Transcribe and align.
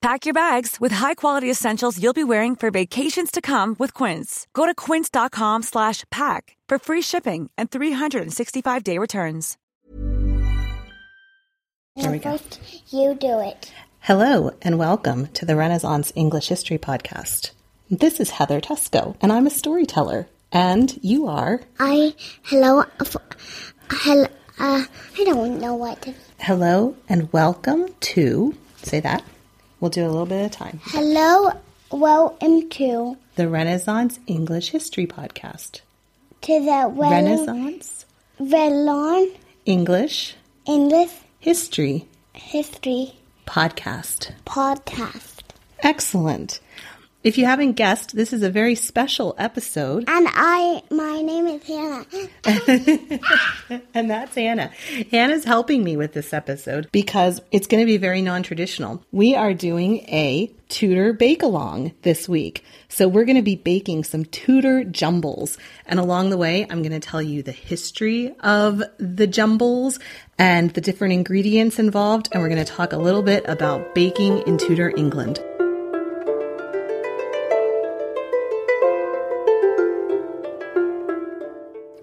Pack 0.00 0.24
your 0.26 0.34
bags 0.34 0.76
with 0.80 0.92
high-quality 0.92 1.50
essentials 1.50 2.00
you'll 2.00 2.12
be 2.12 2.22
wearing 2.24 2.54
for 2.54 2.70
vacations 2.70 3.32
to 3.32 3.40
come 3.40 3.74
with 3.80 3.92
Quince. 3.94 4.46
Go 4.52 4.64
to 4.64 4.74
quince.com 4.74 5.62
slash 5.64 6.04
pack 6.10 6.56
for 6.68 6.78
free 6.78 7.02
shipping 7.02 7.50
and 7.58 7.68
365-day 7.70 8.96
returns. 8.98 9.56
There 11.96 12.12
we 12.12 12.20
go. 12.20 12.38
You 12.90 13.14
do 13.16 13.40
it. 13.40 13.72
Hello 13.98 14.52
and 14.62 14.78
welcome 14.78 15.26
to 15.32 15.44
the 15.44 15.56
Renaissance 15.56 16.12
English 16.14 16.46
History 16.46 16.78
Podcast. 16.78 17.50
This 17.90 18.20
is 18.20 18.30
Heather 18.30 18.60
Teysko, 18.60 19.16
and 19.20 19.32
I'm 19.32 19.48
a 19.48 19.50
storyteller. 19.50 20.28
And 20.52 20.96
you 21.02 21.26
are 21.26 21.60
I 21.80 22.14
hello, 22.44 22.84
f- 23.00 23.16
hello. 23.90 24.26
Uh, 24.60 24.84
I 25.18 25.24
don't 25.24 25.58
know 25.60 25.74
what 25.74 26.00
to. 26.02 26.14
hello 26.38 26.96
and 27.08 27.32
welcome 27.32 27.88
to 28.00 28.54
say 28.82 29.00
that. 29.00 29.24
We'll 29.80 29.90
do 29.90 30.04
a 30.04 30.08
little 30.08 30.26
bit 30.26 30.44
at 30.44 30.54
a 30.54 30.58
time. 30.58 30.80
Hello, 30.86 31.52
welcome 31.90 32.68
to 32.70 33.16
The 33.36 33.48
Renaissance 33.48 34.18
English 34.26 34.70
History 34.70 35.06
Podcast. 35.06 35.80
to 36.42 36.60
the 36.60 36.88
Wel- 36.88 37.10
Renaissance 37.10 38.04
Velon 38.40 39.32
English 39.66 40.34
English 40.66 41.10
History 41.40 42.06
History 42.32 43.14
Podcast. 43.46 44.32
Podcast, 44.46 45.40
Excellent. 45.80 46.60
If 47.24 47.36
you 47.36 47.46
haven't 47.46 47.72
guessed, 47.72 48.14
this 48.14 48.32
is 48.32 48.42
a 48.44 48.50
very 48.50 48.74
special 48.76 49.34
episode. 49.38 50.04
and 50.08 50.28
I. 50.30 50.82
My 50.90 51.20
name 51.22 51.46
is 51.48 51.62
Hannah. 51.66 52.06
And 53.94 54.10
that's 54.10 54.36
Anna. 54.36 54.70
Hannah's 55.10 55.44
helping 55.44 55.82
me 55.82 55.96
with 55.96 56.12
this 56.12 56.32
episode 56.32 56.88
because 56.92 57.40
it's 57.50 57.66
going 57.66 57.82
to 57.82 57.86
be 57.86 57.96
very 57.96 58.22
non 58.22 58.42
traditional. 58.42 59.02
We 59.12 59.34
are 59.34 59.54
doing 59.54 59.98
a 60.08 60.52
Tudor 60.68 61.12
bake 61.12 61.42
along 61.42 61.92
this 62.02 62.28
week. 62.28 62.64
So 62.88 63.08
we're 63.08 63.24
going 63.24 63.36
to 63.36 63.42
be 63.42 63.56
baking 63.56 64.04
some 64.04 64.24
Tudor 64.26 64.84
jumbles. 64.84 65.58
And 65.86 65.98
along 65.98 66.30
the 66.30 66.36
way, 66.36 66.66
I'm 66.68 66.82
going 66.82 66.98
to 66.98 67.00
tell 67.00 67.22
you 67.22 67.42
the 67.42 67.52
history 67.52 68.34
of 68.40 68.82
the 68.98 69.26
jumbles 69.26 69.98
and 70.38 70.70
the 70.74 70.80
different 70.80 71.14
ingredients 71.14 71.78
involved. 71.78 72.28
And 72.32 72.42
we're 72.42 72.50
going 72.50 72.64
to 72.64 72.72
talk 72.72 72.92
a 72.92 72.98
little 72.98 73.22
bit 73.22 73.44
about 73.48 73.94
baking 73.94 74.46
in 74.46 74.58
Tudor 74.58 74.92
England. 74.96 75.40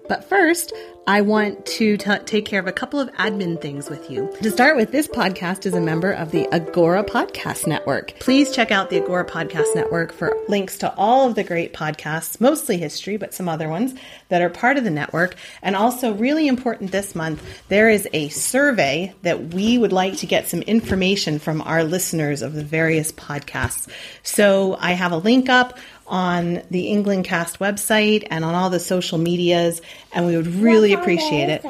But 0.08 0.28
first, 0.28 0.72
I 1.08 1.20
want 1.20 1.64
to 1.66 1.96
t- 1.96 2.18
take 2.24 2.46
care 2.46 2.58
of 2.58 2.66
a 2.66 2.72
couple 2.72 2.98
of 2.98 3.12
admin 3.12 3.60
things 3.60 3.88
with 3.88 4.10
you. 4.10 4.28
To 4.42 4.50
start 4.50 4.76
with, 4.76 4.90
this 4.90 5.06
podcast 5.06 5.64
is 5.64 5.72
a 5.72 5.80
member 5.80 6.10
of 6.10 6.32
the 6.32 6.48
Agora 6.52 7.04
Podcast 7.04 7.68
Network. 7.68 8.18
Please 8.18 8.50
check 8.50 8.72
out 8.72 8.90
the 8.90 9.00
Agora 9.00 9.24
Podcast 9.24 9.72
Network 9.76 10.12
for 10.12 10.36
links 10.48 10.78
to 10.78 10.92
all 10.96 11.28
of 11.28 11.36
the 11.36 11.44
great 11.44 11.72
podcasts, 11.72 12.40
mostly 12.40 12.76
history, 12.76 13.18
but 13.18 13.32
some 13.32 13.48
other 13.48 13.68
ones 13.68 13.94
that 14.30 14.42
are 14.42 14.50
part 14.50 14.78
of 14.78 14.82
the 14.82 14.90
network. 14.90 15.36
And 15.62 15.76
also, 15.76 16.12
really 16.12 16.48
important 16.48 16.90
this 16.90 17.14
month, 17.14 17.40
there 17.68 17.88
is 17.88 18.08
a 18.12 18.28
survey 18.30 19.14
that 19.22 19.54
we 19.54 19.78
would 19.78 19.92
like 19.92 20.16
to 20.16 20.26
get 20.26 20.48
some 20.48 20.62
information 20.62 21.38
from 21.38 21.62
our 21.62 21.84
listeners 21.84 22.42
of 22.42 22.54
the 22.54 22.64
various 22.64 23.12
podcasts. 23.12 23.88
So 24.24 24.76
I 24.80 24.94
have 24.94 25.12
a 25.12 25.18
link 25.18 25.48
up 25.48 25.78
on 26.08 26.62
the 26.70 26.88
England 26.88 27.24
Cast 27.24 27.58
website 27.58 28.26
and 28.30 28.44
on 28.44 28.54
all 28.54 28.70
the 28.70 28.80
social 28.80 29.18
medias, 29.18 29.80
and 30.12 30.26
we 30.26 30.36
would 30.36 30.46
really 30.46 30.92
appreciate 30.92 31.48
it. 31.48 31.64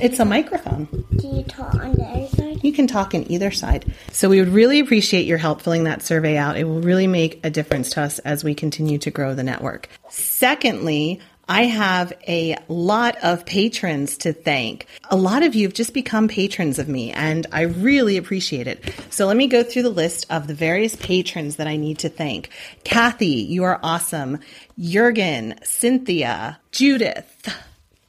It's 0.00 0.18
a 0.18 0.24
microphone. 0.24 0.86
Do 1.16 1.28
you 1.28 1.44
talk 1.44 1.74
on 1.76 1.92
the 1.92 2.02
other 2.04 2.26
side? 2.28 2.64
You 2.64 2.72
can 2.72 2.88
talk 2.88 3.14
in 3.14 3.30
either 3.30 3.52
side. 3.52 3.84
So 4.10 4.28
we 4.28 4.40
would 4.40 4.48
really 4.48 4.80
appreciate 4.80 5.24
your 5.24 5.38
help 5.38 5.62
filling 5.62 5.84
that 5.84 6.02
survey 6.02 6.36
out. 6.36 6.56
It 6.56 6.64
will 6.64 6.80
really 6.80 7.06
make 7.06 7.38
a 7.44 7.50
difference 7.50 7.90
to 7.90 8.02
us 8.02 8.18
as 8.20 8.42
we 8.42 8.54
continue 8.54 8.98
to 8.98 9.10
grow 9.12 9.34
the 9.34 9.44
network. 9.44 9.88
Secondly, 10.08 11.20
I 11.48 11.64
have 11.64 12.12
a 12.26 12.56
lot 12.68 13.16
of 13.22 13.44
patrons 13.44 14.16
to 14.18 14.32
thank. 14.32 14.86
A 15.10 15.16
lot 15.16 15.42
of 15.42 15.54
you 15.54 15.66
have 15.66 15.74
just 15.74 15.92
become 15.92 16.26
patrons 16.26 16.78
of 16.78 16.88
me, 16.88 17.12
and 17.12 17.46
I 17.52 17.62
really 17.62 18.16
appreciate 18.16 18.66
it. 18.66 18.94
So 19.10 19.26
let 19.26 19.36
me 19.36 19.46
go 19.46 19.62
through 19.62 19.82
the 19.82 19.90
list 19.90 20.26
of 20.30 20.46
the 20.46 20.54
various 20.54 20.96
patrons 20.96 21.56
that 21.56 21.66
I 21.66 21.76
need 21.76 21.98
to 22.00 22.08
thank. 22.08 22.50
Kathy, 22.84 23.26
you 23.26 23.64
are 23.64 23.78
awesome. 23.82 24.40
Jurgen, 24.78 25.54
Cynthia, 25.62 26.60
Judith, 26.72 27.54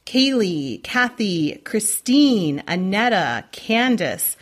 Kaylee, 0.06 0.82
Kathy, 0.82 1.56
Christine, 1.56 2.62
Annetta, 2.66 3.44
Candace, 3.52 4.36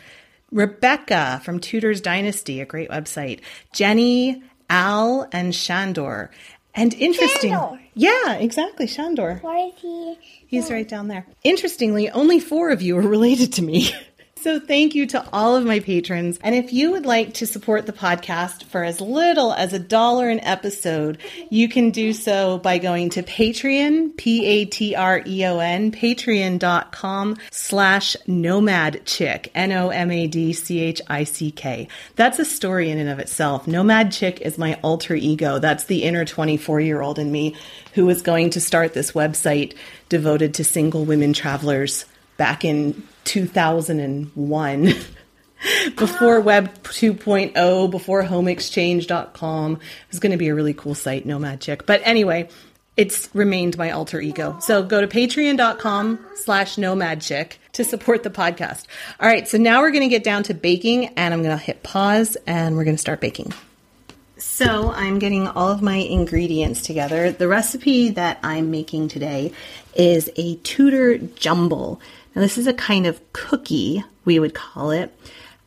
Rebecca 0.51 1.41
from 1.43 1.59
Tudors 1.59 1.99
Dynasty, 1.99 2.61
a 2.61 2.65
great 2.65 2.89
website, 2.89 3.41
Jenny, 3.73 4.41
Al, 4.69 5.27
and 5.31 5.53
Shandor. 5.53 6.31
And 6.75 6.93
interesting. 6.93 7.51
Shandor. 7.51 7.79
Yeah, 7.93 8.33
exactly, 8.33 8.85
Shandor. 8.87 9.39
Where 9.41 9.67
is 9.67 9.73
he? 9.77 10.17
He's 10.47 10.69
right 10.69 10.87
down 10.87 11.07
there. 11.07 11.25
Interestingly, 11.43 12.09
only 12.09 12.39
four 12.39 12.69
of 12.71 12.81
you 12.81 12.97
are 12.97 13.01
related 13.01 13.53
to 13.53 13.61
me. 13.61 13.89
So 14.45 14.59
thank 14.59 14.93
you 14.93 15.07
to 15.07 15.27
all 15.33 15.55
of 15.55 15.65
my 15.65 15.79
patrons. 15.79 16.37
And 16.43 16.53
if 16.53 16.71
you 16.71 16.91
would 16.91 17.07
like 17.07 17.33
to 17.33 17.47
support 17.47 17.87
the 17.87 17.91
podcast 17.91 18.65
for 18.65 18.83
as 18.83 19.01
little 19.01 19.51
as 19.51 19.73
a 19.73 19.79
dollar 19.79 20.29
an 20.29 20.39
episode, 20.41 21.17
you 21.49 21.67
can 21.67 21.89
do 21.89 22.13
so 22.13 22.59
by 22.59 22.77
going 22.77 23.09
to 23.09 23.23
Patreon, 23.23 24.15
P-A-T-R-E-O-N, 24.15 25.91
patreon.com 25.91 27.37
slash 27.49 28.15
nomad 28.27 29.03
chick, 29.07 29.49
N-O-M-A-D-C-H-I-C-K. 29.55 30.27
That's 32.15 32.37
a 32.37 32.45
story 32.45 32.91
in 32.91 32.99
and 32.99 33.09
of 33.09 33.17
itself. 33.17 33.65
Nomad 33.65 34.11
chick 34.11 34.41
is 34.41 34.59
my 34.59 34.77
alter 34.83 35.15
ego. 35.15 35.57
That's 35.57 35.85
the 35.85 36.03
inner 36.03 36.23
24 36.23 36.81
year 36.81 37.01
old 37.01 37.17
in 37.17 37.31
me 37.31 37.55
who 37.95 38.05
was 38.05 38.21
going 38.21 38.51
to 38.51 38.61
start 38.61 38.93
this 38.93 39.13
website 39.13 39.75
devoted 40.07 40.53
to 40.53 40.63
single 40.63 41.03
women 41.03 41.33
travelers 41.33 42.05
back 42.37 42.63
in 42.63 43.01
2001 43.25 44.83
before 45.95 46.39
web 46.39 46.73
2.0 46.83 47.91
before 47.91 48.23
homeexchange.com 48.23 49.73
it 49.73 49.79
was 50.09 50.19
going 50.19 50.31
to 50.31 50.37
be 50.37 50.47
a 50.47 50.55
really 50.55 50.73
cool 50.73 50.95
site 50.95 51.25
nomad 51.25 51.59
chick 51.59 51.85
but 51.85 52.01
anyway 52.03 52.47
it's 52.97 53.29
remained 53.33 53.77
my 53.77 53.91
alter 53.91 54.21
ego. 54.21 54.57
So 54.61 54.81
go 54.81 55.01
to 55.01 55.07
patreon.com 55.07 56.25
slash 56.35 56.77
nomad 56.77 57.19
chick 57.21 57.59
to 57.73 57.83
support 57.83 58.23
the 58.23 58.29
podcast. 58.29 58.85
All 59.19 59.27
right 59.27 59.47
so 59.47 59.57
now 59.57 59.81
we're 59.81 59.91
going 59.91 60.03
to 60.03 60.07
get 60.07 60.23
down 60.23 60.43
to 60.43 60.53
baking 60.53 61.07
and 61.17 61.33
i'm 61.33 61.43
going 61.43 61.57
to 61.57 61.63
hit 61.63 61.83
pause 61.83 62.37
and 62.47 62.75
we're 62.75 62.83
going 62.83 62.95
to 62.95 63.01
start 63.01 63.21
baking 63.21 63.53
so 64.45 64.91
I'm 64.91 65.19
getting 65.19 65.47
all 65.47 65.69
of 65.69 65.81
my 65.81 65.95
ingredients 65.95 66.81
together. 66.81 67.31
The 67.31 67.47
recipe 67.47 68.11
that 68.11 68.39
I'm 68.41 68.71
making 68.71 69.09
today 69.09 69.51
is 69.95 70.31
a 70.37 70.55
Tudor 70.57 71.17
jumble. 71.17 71.99
Now 72.33 72.41
this 72.41 72.57
is 72.57 72.67
a 72.67 72.73
kind 72.73 73.05
of 73.05 73.19
cookie, 73.33 74.03
we 74.23 74.39
would 74.39 74.53
call 74.53 74.91
it. 74.91 75.13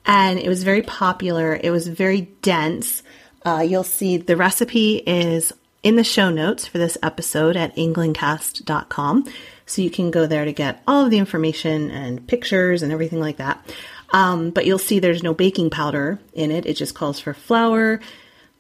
And 0.07 0.39
it 0.39 0.49
was 0.49 0.63
very 0.63 0.83
popular. 0.83 1.61
It 1.63 1.71
was 1.71 1.87
very 1.89 2.23
dense. 2.41 3.03
Uh, 3.45 3.65
you'll 3.69 3.85
see 3.85 4.17
the 4.17 4.37
recipe 4.37 4.97
is 4.97 5.53
in 5.83 5.97
the 5.97 6.05
show 6.05 6.31
notes 6.31 6.67
for 6.67 6.79
this 6.79 6.97
episode 7.03 7.57
at 7.57 7.77
englandcast.com. 7.77 9.27
So 9.67 9.83
you 9.83 9.91
can 9.91 10.11
go 10.11 10.27
there 10.27 10.47
to 10.47 10.53
get 10.53 10.83
all 10.87 11.05
of 11.05 11.11
the 11.11 11.19
information 11.19 11.91
and 11.91 12.27
pictures 12.27 12.83
and 12.83 12.91
everything 12.91 13.21
like 13.21 13.37
that. 13.37 13.63
Um, 14.11 14.49
but 14.49 14.65
you'll 14.65 14.79
see 14.79 14.99
there's 14.99 15.23
no 15.23 15.35
baking 15.35 15.69
powder 15.69 16.21
in 16.33 16.51
it. 16.51 16.65
It 16.65 16.75
just 16.75 16.95
calls 16.95 17.21
for 17.21 17.35
flour, 17.35 18.01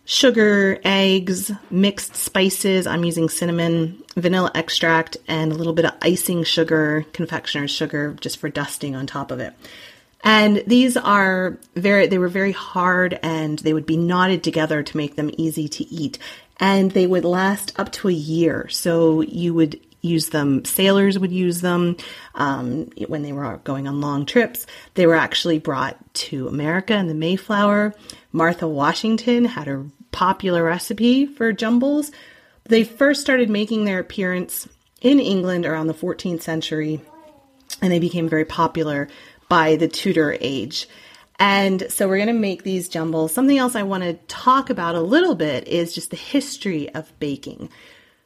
sugar, 0.08 0.80
eggs, 0.84 1.52
mixed 1.70 2.16
spices. 2.16 2.86
I'm 2.86 3.04
using 3.04 3.28
cinnamon, 3.28 4.02
vanilla 4.16 4.50
extract, 4.54 5.18
and 5.28 5.52
a 5.52 5.54
little 5.54 5.74
bit 5.74 5.84
of 5.84 5.92
icing 6.00 6.44
sugar, 6.44 7.04
confectioner's 7.12 7.70
sugar, 7.70 8.16
just 8.18 8.38
for 8.38 8.48
dusting 8.48 8.96
on 8.96 9.06
top 9.06 9.30
of 9.30 9.38
it. 9.38 9.52
And 10.24 10.64
these 10.66 10.96
are 10.96 11.58
very, 11.74 12.06
they 12.06 12.16
were 12.16 12.28
very 12.28 12.52
hard 12.52 13.20
and 13.22 13.58
they 13.58 13.74
would 13.74 13.84
be 13.84 13.98
knotted 13.98 14.42
together 14.42 14.82
to 14.82 14.96
make 14.96 15.16
them 15.16 15.30
easy 15.36 15.68
to 15.68 15.84
eat. 15.92 16.18
And 16.58 16.92
they 16.92 17.06
would 17.06 17.26
last 17.26 17.78
up 17.78 17.92
to 17.92 18.08
a 18.08 18.12
year. 18.12 18.66
So 18.70 19.20
you 19.20 19.52
would 19.52 19.78
use 20.00 20.30
them, 20.30 20.64
sailors 20.64 21.18
would 21.18 21.32
use 21.32 21.60
them 21.60 21.98
um, 22.34 22.86
when 23.08 23.22
they 23.22 23.32
were 23.32 23.58
going 23.58 23.86
on 23.86 24.00
long 24.00 24.24
trips. 24.24 24.64
They 24.94 25.06
were 25.06 25.16
actually 25.16 25.58
brought 25.58 25.98
to 26.14 26.48
America 26.48 26.94
in 26.94 27.08
the 27.08 27.14
Mayflower. 27.14 27.94
Martha 28.32 28.66
Washington 28.66 29.44
had 29.44 29.68
a 29.68 29.86
popular 30.12 30.64
recipe 30.64 31.26
for 31.26 31.52
jumbles. 31.52 32.10
They 32.64 32.84
first 32.84 33.20
started 33.20 33.50
making 33.50 33.84
their 33.84 33.98
appearance 33.98 34.68
in 35.00 35.20
England 35.20 35.64
around 35.64 35.86
the 35.86 35.94
14th 35.94 36.42
century, 36.42 37.00
and 37.80 37.92
they 37.92 37.98
became 37.98 38.28
very 38.28 38.44
popular 38.44 39.08
by 39.48 39.76
the 39.76 39.88
Tudor 39.88 40.36
age. 40.40 40.88
And 41.38 41.90
so 41.90 42.08
we're 42.08 42.16
going 42.16 42.26
to 42.28 42.32
make 42.32 42.64
these 42.64 42.88
jumbles. 42.88 43.32
Something 43.32 43.58
else 43.58 43.76
I 43.76 43.84
want 43.84 44.02
to 44.02 44.14
talk 44.26 44.70
about 44.70 44.96
a 44.96 45.00
little 45.00 45.36
bit 45.36 45.68
is 45.68 45.94
just 45.94 46.10
the 46.10 46.16
history 46.16 46.92
of 46.94 47.16
baking. 47.20 47.70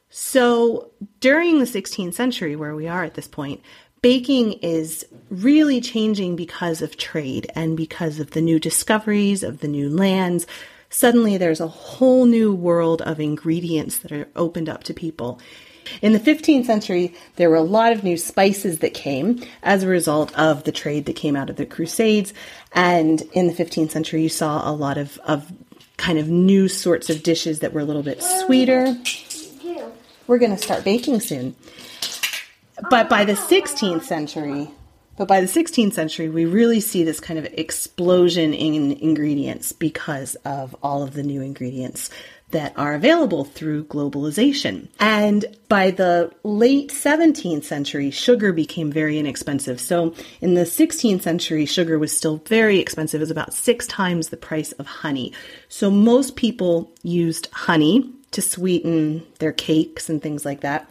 So 0.09 0.91
during 1.19 1.59
the 1.59 1.65
16th 1.65 2.15
century, 2.15 2.55
where 2.55 2.75
we 2.75 2.87
are 2.87 3.03
at 3.03 3.13
this 3.13 3.27
point, 3.27 3.61
baking 4.01 4.53
is 4.53 5.05
really 5.29 5.79
changing 5.79 6.35
because 6.35 6.81
of 6.81 6.97
trade 6.97 7.49
and 7.55 7.77
because 7.77 8.19
of 8.19 8.31
the 8.31 8.41
new 8.41 8.59
discoveries 8.59 9.43
of 9.43 9.59
the 9.59 9.67
new 9.67 9.89
lands 9.89 10.45
suddenly 10.93 11.37
there's 11.37 11.59
a 11.59 11.67
whole 11.67 12.25
new 12.25 12.53
world 12.53 13.01
of 13.01 13.19
ingredients 13.19 13.97
that 13.97 14.11
are 14.11 14.27
opened 14.35 14.69
up 14.69 14.83
to 14.83 14.93
people. 14.93 15.39
In 16.01 16.13
the 16.13 16.19
15th 16.19 16.65
century, 16.65 17.13
there 17.35 17.49
were 17.49 17.57
a 17.57 17.61
lot 17.61 17.91
of 17.91 18.03
new 18.03 18.15
spices 18.15 18.79
that 18.79 18.93
came 18.93 19.43
as 19.63 19.83
a 19.83 19.87
result 19.87 20.37
of 20.37 20.63
the 20.63 20.71
trade 20.71 21.05
that 21.05 21.15
came 21.15 21.35
out 21.35 21.49
of 21.49 21.57
the 21.57 21.65
Crusades. 21.65 22.33
And 22.71 23.21
in 23.33 23.47
the 23.47 23.53
15th 23.53 23.91
century, 23.91 24.21
you 24.21 24.29
saw 24.29 24.69
a 24.69 24.71
lot 24.71 24.97
of, 24.97 25.19
of 25.25 25.51
kind 25.97 26.19
of 26.19 26.29
new 26.29 26.67
sorts 26.67 27.09
of 27.09 27.23
dishes 27.23 27.59
that 27.59 27.73
were 27.73 27.81
a 27.81 27.85
little 27.85 28.03
bit 28.03 28.21
sweeter. 28.23 28.95
We're 30.27 30.37
going 30.37 30.55
to 30.55 30.61
start 30.61 30.83
baking 30.83 31.19
soon. 31.19 31.55
But 32.89 33.09
by 33.09 33.25
the 33.25 33.33
16th 33.33 34.03
century, 34.03 34.69
but 35.15 35.27
by 35.27 35.41
the 35.41 35.47
16th 35.47 35.93
century, 35.93 36.29
we 36.29 36.45
really 36.45 36.79
see 36.79 37.03
this 37.03 37.19
kind 37.19 37.37
of 37.37 37.45
explosion 37.53 38.53
in 38.53 38.93
ingredients 38.93 39.71
because 39.71 40.35
of 40.45 40.75
all 40.81 41.03
of 41.03 41.13
the 41.13 41.23
new 41.23 41.41
ingredients 41.41 42.09
that 42.53 42.73
are 42.77 42.93
available 42.93 43.43
through 43.43 43.83
globalization. 43.85 44.87
And 44.99 45.45
by 45.69 45.91
the 45.91 46.31
late 46.43 46.89
17th 46.89 47.63
century, 47.63 48.11
sugar 48.11 48.53
became 48.53 48.91
very 48.91 49.17
inexpensive. 49.17 49.81
So 49.81 50.13
in 50.39 50.53
the 50.53 50.61
16th 50.61 51.23
century, 51.23 51.65
sugar 51.65 51.97
was 51.97 52.15
still 52.15 52.37
very 52.45 52.79
expensive. 52.79 53.19
It 53.19 53.23
was 53.23 53.31
about 53.31 53.53
six 53.53 53.87
times 53.87 54.29
the 54.29 54.37
price 54.37 54.71
of 54.73 54.85
honey. 54.85 55.33
So 55.67 55.89
most 55.89 56.35
people 56.35 56.91
used 57.01 57.49
honey 57.51 58.11
to 58.31 58.41
sweeten 58.41 59.25
their 59.39 59.51
cakes 59.51 60.09
and 60.09 60.21
things 60.21 60.45
like 60.45 60.61
that. 60.61 60.87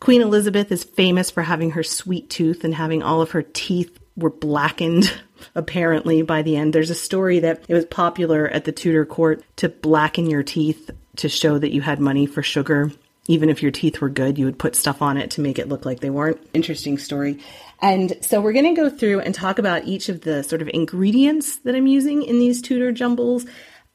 Queen 0.00 0.22
Elizabeth 0.22 0.70
is 0.70 0.84
famous 0.84 1.30
for 1.30 1.42
having 1.42 1.72
her 1.72 1.82
sweet 1.82 2.30
tooth 2.30 2.64
and 2.64 2.74
having 2.74 3.02
all 3.02 3.20
of 3.20 3.32
her 3.32 3.42
teeth 3.42 3.98
were 4.16 4.30
blackened 4.30 5.12
apparently 5.54 6.22
by 6.22 6.42
the 6.42 6.56
end. 6.56 6.72
There's 6.72 6.90
a 6.90 6.94
story 6.94 7.40
that 7.40 7.64
it 7.68 7.74
was 7.74 7.84
popular 7.86 8.48
at 8.48 8.64
the 8.64 8.72
Tudor 8.72 9.06
court 9.06 9.42
to 9.56 9.68
blacken 9.68 10.28
your 10.28 10.42
teeth 10.42 10.90
to 11.16 11.28
show 11.28 11.58
that 11.58 11.72
you 11.72 11.80
had 11.80 12.00
money 12.00 12.26
for 12.26 12.42
sugar. 12.42 12.92
Even 13.26 13.50
if 13.50 13.62
your 13.62 13.70
teeth 13.70 14.00
were 14.00 14.08
good, 14.08 14.38
you 14.38 14.46
would 14.46 14.58
put 14.58 14.74
stuff 14.74 15.02
on 15.02 15.18
it 15.18 15.32
to 15.32 15.40
make 15.40 15.58
it 15.58 15.68
look 15.68 15.84
like 15.84 16.00
they 16.00 16.10
weren't. 16.10 16.40
Interesting 16.54 16.96
story. 16.96 17.38
And 17.80 18.16
so 18.22 18.40
we're 18.40 18.54
going 18.54 18.74
to 18.74 18.80
go 18.80 18.88
through 18.88 19.20
and 19.20 19.34
talk 19.34 19.58
about 19.58 19.84
each 19.84 20.08
of 20.08 20.22
the 20.22 20.42
sort 20.42 20.62
of 20.62 20.70
ingredients 20.72 21.56
that 21.58 21.74
I'm 21.74 21.86
using 21.86 22.22
in 22.22 22.38
these 22.38 22.62
Tudor 22.62 22.90
jumbles 22.90 23.44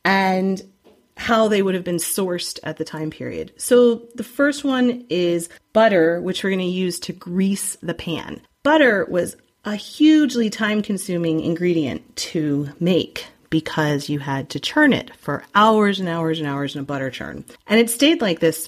and 0.06 0.61
how 1.18 1.48
they 1.48 1.62
would 1.62 1.75
have 1.75 1.83
been 1.83 1.98
sourced 1.98 2.60
at 2.63 2.77
the 2.77 2.86
time 2.86 3.10
period. 3.10 3.54
So 3.57 4.07
the 4.15 4.24
first 4.24 4.63
one 4.63 5.06
is 5.10 5.50
butter, 5.74 6.21
which 6.21 6.44
we're 6.44 6.50
going 6.50 6.60
to 6.60 6.65
use 6.65 7.00
to 7.01 7.13
grease 7.13 7.77
the 7.81 7.94
pan. 7.94 8.42
Butter 8.63 9.06
was 9.10 9.36
a 9.65 9.75
hugely 9.75 10.50
time 10.50 10.81
consuming 10.81 11.39
ingredient 11.39 12.15
to 12.15 12.69
make 12.80 13.25
because 13.50 14.10
you 14.10 14.18
had 14.18 14.50
to 14.50 14.60
churn 14.60 14.94
it 14.94 15.15
for 15.18 15.44
hours 15.54 16.00
and 16.00 16.10
hours 16.10 16.39
and 16.39 16.48
hours 16.48 16.75
in 16.75 16.81
a 16.81 16.86
butter 16.86 17.12
churn. 17.12 17.45
And 17.68 17.80
it 17.80 17.89
stayed 17.89 18.19
like 18.19 18.39
this 18.39 18.68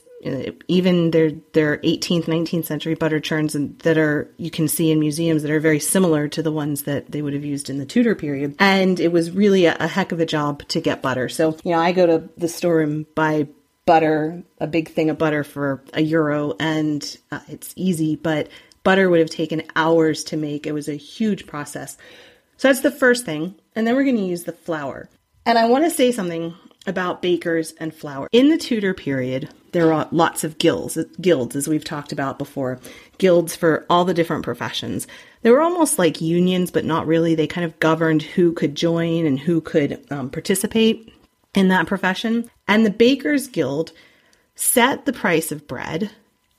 even 0.67 1.11
their 1.11 1.31
their 1.53 1.77
18th 1.77 2.25
19th 2.25 2.65
century 2.65 2.95
butter 2.95 3.19
churns 3.19 3.55
that 3.83 3.97
are 3.97 4.29
you 4.37 4.49
can 4.49 4.67
see 4.67 4.91
in 4.91 4.99
museums 4.99 5.43
that 5.43 5.51
are 5.51 5.59
very 5.59 5.79
similar 5.79 6.27
to 6.27 6.41
the 6.41 6.51
ones 6.51 6.83
that 6.83 7.11
they 7.11 7.21
would 7.21 7.33
have 7.33 7.45
used 7.45 7.69
in 7.69 7.77
the 7.77 7.85
Tudor 7.85 8.15
period. 8.15 8.55
And 8.59 8.99
it 8.99 9.11
was 9.11 9.31
really 9.31 9.65
a, 9.65 9.75
a 9.79 9.87
heck 9.87 10.11
of 10.11 10.19
a 10.19 10.25
job 10.25 10.67
to 10.69 10.81
get 10.81 11.01
butter. 11.01 11.29
So 11.29 11.57
you 11.63 11.71
know 11.71 11.79
I 11.79 11.91
go 11.91 12.05
to 12.05 12.29
the 12.37 12.47
store 12.47 12.81
and 12.81 13.05
buy 13.15 13.47
butter 13.85 14.41
a 14.59 14.65
big 14.65 14.89
thing 14.89 15.11
of 15.11 15.17
butter 15.17 15.43
for 15.43 15.83
a 15.93 16.01
euro 16.01 16.55
and 16.59 17.17
uh, 17.31 17.39
it's 17.47 17.71
easy 17.75 18.15
but 18.15 18.49
butter 18.85 19.09
would 19.09 19.19
have 19.19 19.29
taken 19.29 19.63
hours 19.75 20.23
to 20.25 20.37
make. 20.37 20.65
It 20.65 20.71
was 20.71 20.87
a 20.87 20.95
huge 20.95 21.45
process. 21.45 21.97
So 22.57 22.69
that's 22.69 22.79
the 22.79 22.91
first 22.91 23.25
thing. 23.25 23.55
And 23.75 23.85
then 23.85 23.95
we're 23.95 24.05
going 24.05 24.15
to 24.15 24.21
use 24.21 24.45
the 24.45 24.53
flour. 24.53 25.09
And 25.45 25.57
I 25.57 25.65
want 25.65 25.83
to 25.83 25.91
say 25.91 26.13
something 26.13 26.55
about 26.87 27.21
bakers 27.21 27.73
and 27.79 27.93
flour. 27.93 28.29
In 28.31 28.49
the 28.49 28.57
Tudor 28.57 28.93
period, 28.93 29.49
there 29.75 29.91
are 29.91 30.07
lots 30.11 30.45
of 30.45 30.57
guilds, 30.57 30.97
guilds 31.19 31.53
as 31.53 31.67
we've 31.67 31.83
talked 31.83 32.13
about 32.13 32.39
before, 32.39 32.79
guilds 33.17 33.57
for 33.57 33.85
all 33.89 34.05
the 34.05 34.13
different 34.13 34.45
professions. 34.45 35.05
They 35.41 35.51
were 35.51 35.59
almost 35.59 35.99
like 35.99 36.21
unions, 36.21 36.71
but 36.71 36.85
not 36.85 37.05
really. 37.05 37.35
They 37.35 37.45
kind 37.45 37.65
of 37.65 37.77
governed 37.81 38.21
who 38.23 38.53
could 38.53 38.73
join 38.73 39.25
and 39.25 39.37
who 39.37 39.59
could 39.59 40.01
um, 40.09 40.29
participate 40.29 41.11
in 41.53 41.67
that 41.67 41.87
profession. 41.87 42.49
And 42.69 42.85
the 42.85 42.89
Bakers 42.89 43.49
Guild 43.49 43.91
set 44.55 45.03
the 45.03 45.11
price 45.11 45.51
of 45.51 45.67
bread 45.67 46.09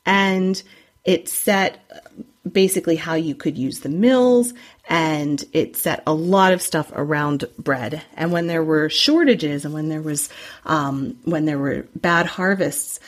and 0.04 0.62
it 1.06 1.30
set 1.30 1.90
basically 2.52 2.96
how 2.96 3.14
you 3.14 3.34
could 3.34 3.56
use 3.56 3.80
the 3.80 3.88
mills 3.88 4.52
and 4.88 5.44
it 5.52 5.76
set 5.76 6.02
a 6.06 6.14
lot 6.14 6.52
of 6.52 6.62
stuff 6.62 6.92
around 6.94 7.44
bread. 7.58 8.02
And 8.14 8.32
when 8.32 8.46
there 8.46 8.62
were 8.62 8.88
shortages 8.88 9.64
and 9.64 9.74
when 9.74 9.88
there 9.88 10.02
was 10.02 10.28
um, 10.64 11.18
when 11.24 11.44
there 11.44 11.58
were 11.58 11.86
bad 11.94 12.26
harvests 12.26 13.00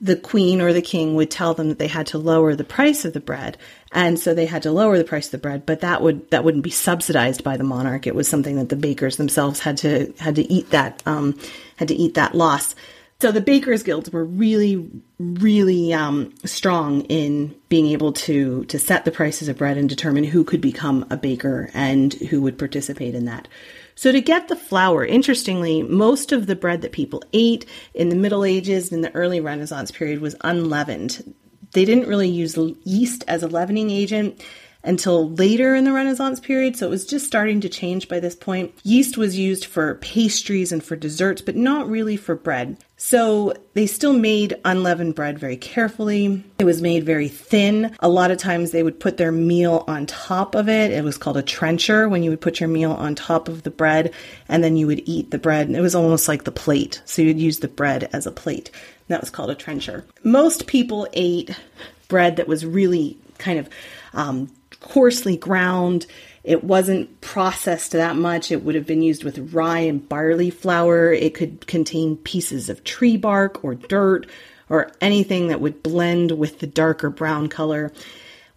the 0.00 0.16
queen 0.16 0.60
or 0.60 0.72
the 0.72 0.82
king 0.82 1.14
would 1.14 1.30
tell 1.30 1.54
them 1.54 1.68
that 1.68 1.78
they 1.78 1.86
had 1.86 2.08
to 2.08 2.18
lower 2.18 2.56
the 2.56 2.64
price 2.64 3.04
of 3.04 3.12
the 3.12 3.20
bread. 3.20 3.56
And 3.92 4.18
so 4.18 4.34
they 4.34 4.46
had 4.46 4.64
to 4.64 4.72
lower 4.72 4.98
the 4.98 5.04
price 5.04 5.26
of 5.26 5.32
the 5.32 5.38
bread 5.38 5.64
but 5.64 5.80
that 5.80 6.02
would 6.02 6.28
that 6.30 6.42
wouldn't 6.42 6.64
be 6.64 6.70
subsidized 6.70 7.44
by 7.44 7.56
the 7.56 7.64
monarch. 7.64 8.06
It 8.06 8.14
was 8.14 8.26
something 8.28 8.56
that 8.56 8.68
the 8.68 8.76
bakers 8.76 9.16
themselves 9.16 9.60
had 9.60 9.76
to 9.78 10.12
had 10.18 10.34
to 10.36 10.52
eat 10.52 10.70
that 10.70 11.02
um, 11.06 11.38
had 11.76 11.88
to 11.88 11.94
eat 11.94 12.14
that 12.14 12.34
loss 12.34 12.74
so 13.22 13.30
the 13.30 13.40
bakers 13.40 13.84
guilds 13.84 14.10
were 14.10 14.24
really, 14.24 14.90
really 15.20 15.94
um, 15.94 16.34
strong 16.44 17.02
in 17.02 17.54
being 17.68 17.86
able 17.86 18.12
to 18.12 18.64
to 18.64 18.80
set 18.80 19.04
the 19.04 19.12
prices 19.12 19.46
of 19.46 19.56
bread 19.56 19.76
and 19.76 19.88
determine 19.88 20.24
who 20.24 20.42
could 20.42 20.60
become 20.60 21.06
a 21.08 21.16
baker 21.16 21.70
and 21.72 22.14
who 22.14 22.42
would 22.42 22.58
participate 22.58 23.14
in 23.14 23.26
that. 23.26 23.46
So 23.94 24.10
to 24.10 24.20
get 24.20 24.48
the 24.48 24.56
flour, 24.56 25.06
interestingly, 25.06 25.84
most 25.84 26.32
of 26.32 26.48
the 26.48 26.56
bread 26.56 26.82
that 26.82 26.90
people 26.90 27.22
ate 27.32 27.64
in 27.94 28.08
the 28.08 28.16
Middle 28.16 28.44
Ages 28.44 28.90
and 28.90 29.04
the 29.04 29.14
early 29.14 29.38
Renaissance 29.40 29.92
period 29.92 30.20
was 30.20 30.34
unleavened. 30.40 31.32
They 31.74 31.84
didn't 31.84 32.08
really 32.08 32.28
use 32.28 32.58
yeast 32.82 33.22
as 33.28 33.44
a 33.44 33.48
leavening 33.48 33.90
agent 33.90 34.42
until 34.84 35.30
later 35.30 35.74
in 35.74 35.84
the 35.84 35.92
Renaissance 35.92 36.40
period, 36.40 36.76
so 36.76 36.86
it 36.86 36.90
was 36.90 37.06
just 37.06 37.26
starting 37.26 37.60
to 37.60 37.68
change 37.68 38.08
by 38.08 38.20
this 38.20 38.34
point. 38.34 38.74
Yeast 38.82 39.16
was 39.16 39.38
used 39.38 39.64
for 39.64 39.96
pastries 39.96 40.72
and 40.72 40.82
for 40.82 40.96
desserts, 40.96 41.40
but 41.40 41.56
not 41.56 41.88
really 41.88 42.16
for 42.16 42.34
bread. 42.34 42.76
So 43.04 43.52
they 43.74 43.86
still 43.86 44.12
made 44.12 44.56
unleavened 44.64 45.16
bread 45.16 45.36
very 45.36 45.56
carefully. 45.56 46.44
It 46.60 46.64
was 46.64 46.80
made 46.80 47.04
very 47.04 47.26
thin. 47.26 47.96
A 47.98 48.08
lot 48.08 48.30
of 48.30 48.38
times 48.38 48.70
they 48.70 48.84
would 48.84 49.00
put 49.00 49.16
their 49.16 49.32
meal 49.32 49.84
on 49.88 50.06
top 50.06 50.54
of 50.54 50.68
it. 50.68 50.92
It 50.92 51.02
was 51.02 51.18
called 51.18 51.36
a 51.36 51.42
trencher 51.42 52.08
when 52.08 52.22
you 52.22 52.30
would 52.30 52.40
put 52.40 52.60
your 52.60 52.68
meal 52.68 52.92
on 52.92 53.16
top 53.16 53.48
of 53.48 53.64
the 53.64 53.72
bread 53.72 54.12
and 54.48 54.62
then 54.62 54.76
you 54.76 54.86
would 54.86 55.02
eat 55.04 55.32
the 55.32 55.38
bread. 55.38 55.68
It 55.70 55.80
was 55.80 55.96
almost 55.96 56.28
like 56.28 56.44
the 56.44 56.52
plate. 56.52 57.02
So 57.04 57.22
you'd 57.22 57.40
use 57.40 57.58
the 57.58 57.66
bread 57.66 58.08
as 58.12 58.24
a 58.24 58.30
plate. 58.30 58.70
that 59.08 59.20
was 59.20 59.30
called 59.30 59.50
a 59.50 59.56
trencher. 59.56 60.04
Most 60.22 60.68
people 60.68 61.08
ate 61.12 61.58
bread 62.06 62.36
that 62.36 62.46
was 62.46 62.64
really 62.64 63.18
kind 63.38 63.58
of 63.58 63.68
um, 64.14 64.48
coarsely 64.82 65.36
ground. 65.36 66.06
It 66.44 66.64
wasn't 66.64 67.20
processed 67.20 67.92
that 67.92 68.16
much. 68.16 68.50
It 68.50 68.64
would 68.64 68.74
have 68.74 68.86
been 68.86 69.02
used 69.02 69.24
with 69.24 69.54
rye 69.54 69.80
and 69.80 70.08
barley 70.08 70.50
flour. 70.50 71.12
It 71.12 71.34
could 71.34 71.66
contain 71.66 72.16
pieces 72.16 72.68
of 72.68 72.82
tree 72.82 73.16
bark 73.16 73.64
or 73.64 73.74
dirt 73.76 74.26
or 74.68 74.90
anything 75.00 75.48
that 75.48 75.60
would 75.60 75.82
blend 75.82 76.32
with 76.32 76.58
the 76.58 76.66
darker 76.66 77.10
brown 77.10 77.48
color. 77.48 77.92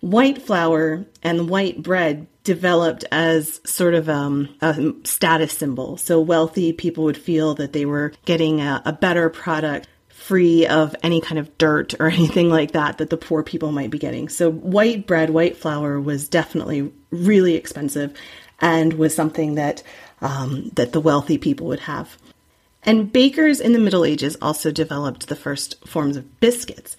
white 0.05 0.41
flour 0.41 1.05
and 1.24 1.50
white 1.50 1.82
bread 1.82 2.27
developed 2.44 3.03
as 3.12 3.60
sort 3.65 3.96
of 3.96 4.08
um, 4.08 4.48
a 4.62 4.94
status 5.03 5.51
symbol. 5.53 5.98
So 5.98 6.22
wealthy 6.22 6.74
people 6.74 7.05
would 7.05 7.17
feel 7.17 7.55
that 7.55 7.74
they 7.74 7.86
were 7.86 8.13
getting 8.25 8.62
a, 8.62 8.84
a 8.86 8.94
better 8.94 9.29
product 9.29 9.88
free 10.15 10.65
of 10.65 10.95
any 11.03 11.19
kind 11.19 11.38
of 11.38 11.57
dirt 11.57 11.93
or 12.00 12.07
anything 12.12 12.50
like 12.50 12.72
that 12.72 12.98
that 12.98 13.10
the 13.10 13.17
poor 13.17 13.43
people 13.43 13.72
might 13.72 13.91
be 13.91 14.00
getting. 14.00 14.29
So 14.29 14.50
white 14.50 15.05
bread, 15.05 15.29
white 15.29 15.57
flour 15.57 16.00
was 16.00 16.29
definitely 16.29 16.91
really 17.12 17.55
expensive 17.55 18.15
and 18.60 18.93
was 18.93 19.13
something 19.13 19.55
that 19.55 19.84
um, 20.22 20.72
that 20.75 20.93
the 20.93 21.01
wealthy 21.01 21.38
people 21.38 21.67
would 21.67 21.81
have. 21.81 22.17
And 22.84 23.12
bakers 23.12 23.60
in 23.60 23.74
the 23.74 23.79
Middle 23.79 24.05
Ages 24.05 24.38
also 24.41 24.72
developed 24.72 25.27
the 25.27 25.36
first 25.36 25.86
forms 25.86 26.15
of 26.15 26.39
biscuits. 26.39 26.95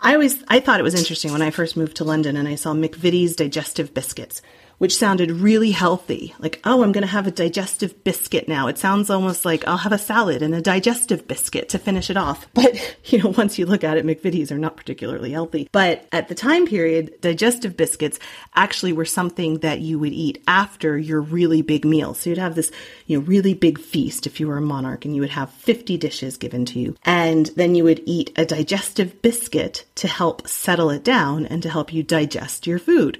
I 0.00 0.14
always 0.14 0.42
I 0.48 0.60
thought 0.60 0.80
it 0.80 0.84
was 0.84 0.94
interesting 0.94 1.32
when 1.32 1.42
I 1.42 1.50
first 1.50 1.76
moved 1.76 1.98
to 1.98 2.04
London 2.04 2.36
and 2.36 2.48
I 2.48 2.54
saw 2.54 2.72
McVitie's 2.72 3.36
digestive 3.36 3.92
biscuits, 3.92 4.40
which 4.78 4.96
sounded 4.96 5.30
really 5.30 5.72
healthy. 5.72 6.34
Like, 6.38 6.60
oh, 6.64 6.82
I'm 6.82 6.92
going 6.92 7.02
to 7.02 7.08
have 7.08 7.26
a 7.26 7.32
digestive 7.32 8.04
biscuit 8.04 8.48
now. 8.48 8.68
It 8.68 8.78
sounds 8.78 9.10
almost 9.10 9.44
like 9.44 9.66
I'll 9.66 9.76
have 9.78 9.92
a 9.92 9.98
salad 9.98 10.42
and 10.42 10.54
a 10.54 10.62
digestive 10.62 11.28
biscuit 11.28 11.68
to 11.70 11.78
finish 11.78 12.10
it 12.10 12.16
off. 12.16 12.46
But, 12.58 12.98
you 13.04 13.22
know, 13.22 13.28
once 13.28 13.56
you 13.56 13.66
look 13.66 13.84
at 13.84 13.96
it, 13.96 14.04
McVitie's 14.04 14.50
are 14.50 14.58
not 14.58 14.76
particularly 14.76 15.30
healthy. 15.30 15.68
But 15.70 16.08
at 16.10 16.26
the 16.26 16.34
time 16.34 16.66
period, 16.66 17.20
digestive 17.20 17.76
biscuits 17.76 18.18
actually 18.56 18.92
were 18.92 19.04
something 19.04 19.58
that 19.58 19.78
you 19.78 19.96
would 20.00 20.12
eat 20.12 20.42
after 20.48 20.98
your 20.98 21.20
really 21.20 21.62
big 21.62 21.84
meal. 21.84 22.14
So 22.14 22.30
you'd 22.30 22.38
have 22.38 22.56
this, 22.56 22.72
you 23.06 23.18
know, 23.18 23.24
really 23.24 23.54
big 23.54 23.78
feast 23.78 24.26
if 24.26 24.40
you 24.40 24.48
were 24.48 24.56
a 24.56 24.60
monarch 24.60 25.04
and 25.04 25.14
you 25.14 25.20
would 25.20 25.30
have 25.30 25.50
50 25.50 25.96
dishes 25.98 26.36
given 26.36 26.64
to 26.66 26.80
you. 26.80 26.96
And 27.04 27.46
then 27.54 27.76
you 27.76 27.84
would 27.84 28.02
eat 28.06 28.32
a 28.36 28.44
digestive 28.44 29.22
biscuit 29.22 29.84
to 29.96 30.08
help 30.08 30.48
settle 30.48 30.90
it 30.90 31.04
down 31.04 31.46
and 31.46 31.62
to 31.62 31.70
help 31.70 31.92
you 31.92 32.02
digest 32.02 32.66
your 32.66 32.80
food. 32.80 33.18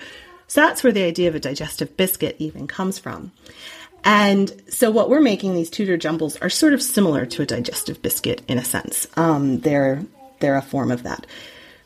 So 0.48 0.62
that's 0.62 0.82
where 0.82 0.92
the 0.92 1.04
idea 1.04 1.28
of 1.28 1.34
a 1.34 1.40
digestive 1.40 1.96
biscuit 1.96 2.36
even 2.38 2.66
comes 2.66 2.98
from. 2.98 3.32
And 4.02 4.62
so 4.68 4.90
what 4.90 5.10
we're 5.10 5.20
making 5.20 5.54
these 5.54 5.70
Tudor 5.70 5.96
jumbles 5.96 6.36
are 6.38 6.48
sort 6.48 6.72
of 6.72 6.82
similar 6.82 7.26
to 7.26 7.42
a 7.42 7.46
digestive 7.46 8.00
biscuit 8.00 8.42
in 8.48 8.58
a 8.58 8.64
sense. 8.64 9.06
Um, 9.16 9.60
they're 9.60 10.04
they're 10.40 10.56
a 10.56 10.62
form 10.62 10.90
of 10.90 11.02
that. 11.02 11.26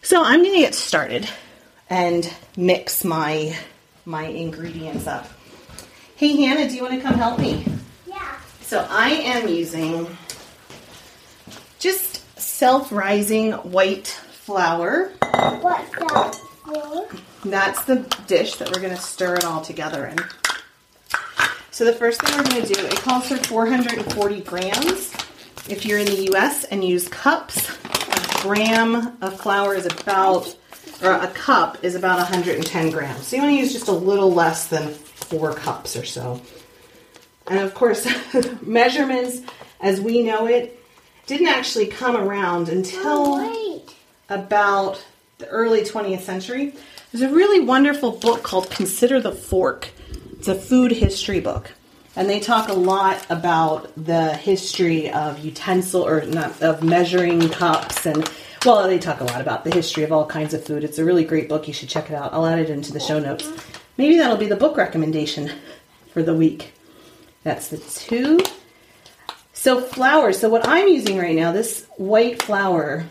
So 0.02 0.23
I'm 0.23 0.42
going 0.42 0.54
to 0.54 0.61
get 0.61 0.75
started 0.75 1.28
and 1.90 2.33
mix 2.57 3.04
my 3.04 3.57
my 4.04 4.26
ingredients 4.26 5.07
up. 5.07 5.26
Hey 6.16 6.40
Hannah, 6.40 6.69
do 6.69 6.76
you 6.76 6.83
want 6.83 6.95
to 6.95 7.00
come 7.00 7.14
help 7.14 7.40
me? 7.40 7.64
Yeah. 8.07 8.37
So 8.61 8.87
I 8.88 9.11
am 9.11 9.49
using 9.49 10.07
just 11.78 12.23
self-rising 12.38 13.52
white 13.52 14.07
flour. 14.07 15.12
What's 15.61 15.90
that 15.99 16.35
for? 16.64 17.32
That's 17.44 17.84
the 17.84 17.96
dish 18.26 18.56
that 18.56 18.70
we're 18.70 18.80
going 18.80 18.94
to 18.94 19.00
stir 19.00 19.34
it 19.34 19.44
all 19.44 19.62
together 19.62 20.06
in. 20.06 20.18
So 21.72 21.84
the 21.84 21.92
first 21.92 22.22
thing 22.22 22.37
we're 22.37 22.44
going 22.44 22.62
to 22.66 22.75
do, 22.75 22.87
it 22.87 22.96
calls 22.96 23.28
for 23.28 23.37
440 23.37 24.40
grams. 24.42 25.12
If 25.68 25.84
you're 25.84 25.99
in 25.99 26.06
the 26.06 26.32
US 26.34 26.64
and 26.64 26.84
use 26.84 27.08
cups, 27.08 27.68
a 27.84 28.42
gram 28.42 29.16
of 29.20 29.40
flour 29.40 29.75
is 29.75 29.87
about, 29.87 30.54
or 31.02 31.12
a 31.12 31.28
cup 31.28 31.82
is 31.82 31.94
about 31.94 32.18
110 32.18 32.90
grams. 32.90 33.26
So 33.26 33.37
you 33.37 33.42
want 33.42 33.54
to 33.54 33.58
use 33.58 33.72
just 33.72 33.88
a 33.88 33.92
little 33.92 34.32
less 34.32 34.68
than 34.68 34.90
four 34.90 35.54
cups 35.54 35.96
or 35.96 36.04
so. 36.04 36.40
And 37.49 37.58
of 37.58 37.75
course, 37.75 38.06
measurements 38.62 39.40
as 39.80 40.00
we 40.00 40.22
know 40.22 40.46
it 40.46 40.78
didn't 41.26 41.49
actually 41.49 41.87
come 41.87 42.16
around 42.16 42.68
until 42.68 43.02
oh, 43.04 43.50
Wait. 43.50 43.94
about 44.28 45.04
the 45.38 45.49
early 45.49 45.82
20th 45.82 46.20
century. 46.20 46.75
There's 47.12 47.31
a 47.31 47.35
really 47.35 47.61
wonderful 47.61 48.12
book 48.12 48.42
called 48.42 48.71
Consider 48.71 49.21
the 49.21 49.33
Fork. 49.33 49.90
It's 50.38 50.49
a 50.49 50.54
food 50.54 50.92
history 50.92 51.40
book. 51.40 51.73
And 52.16 52.26
they 52.26 52.40
talk 52.40 52.71
a 52.71 52.73
lot 52.73 53.26
about 53.28 53.92
the 54.02 54.35
history 54.35 55.11
of 55.11 55.45
utensil 55.45 56.07
or 56.07 56.25
not 56.25 56.62
of 56.62 56.83
measuring 56.83 57.50
cups 57.50 58.07
and 58.07 58.31
well, 58.64 58.88
they 58.88 58.99
talk 58.99 59.21
a 59.21 59.25
lot 59.25 59.42
about 59.42 59.64
the 59.64 59.71
history 59.71 60.04
of 60.04 60.12
all 60.12 60.25
kinds 60.25 60.54
of 60.54 60.64
food. 60.64 60.85
It's 60.85 60.99
a 60.99 61.04
really 61.04 61.25
great 61.25 61.50
book. 61.50 61.69
You 61.69 61.75
should 61.75 61.90
check 61.90 62.09
it 62.09 62.14
out. 62.14 62.33
I'll 62.33 62.47
add 62.47 62.61
it 62.61 62.71
into 62.71 62.95
the 62.95 63.00
show 63.00 63.19
notes. 63.19 63.50
Maybe 63.99 64.16
that'll 64.16 64.38
be 64.38 64.47
the 64.47 64.57
book 64.57 64.78
recommendation 64.78 65.50
for 66.14 66.23
the 66.23 66.35
week. 66.35 66.73
That's 67.42 67.69
the 67.69 67.76
two. 67.76 68.40
So 69.52 69.83
flour. 69.83 70.33
So 70.33 70.49
what 70.49 70.66
I'm 70.66 70.88
using 70.88 71.19
right 71.19 71.37
now, 71.37 71.52
this 71.52 71.87
white 71.99 72.42
flour, 72.42 73.04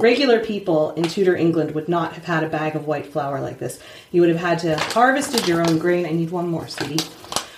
regular 0.00 0.44
people 0.44 0.92
in 0.92 1.04
Tudor 1.04 1.36
England 1.36 1.72
would 1.74 1.88
not 1.88 2.14
have 2.14 2.24
had 2.24 2.42
a 2.42 2.48
bag 2.48 2.74
of 2.76 2.86
white 2.86 3.06
flour 3.12 3.40
like 3.40 3.58
this. 3.58 3.80
You 4.10 4.20
would 4.22 4.30
have 4.30 4.38
had 4.38 4.58
to 4.60 4.76
harvested 4.78 5.46
your 5.46 5.60
own 5.60 5.78
grain. 5.78 6.06
I 6.06 6.10
need 6.10 6.30
one 6.30 6.48
more, 6.48 6.66
sweetie. 6.68 7.04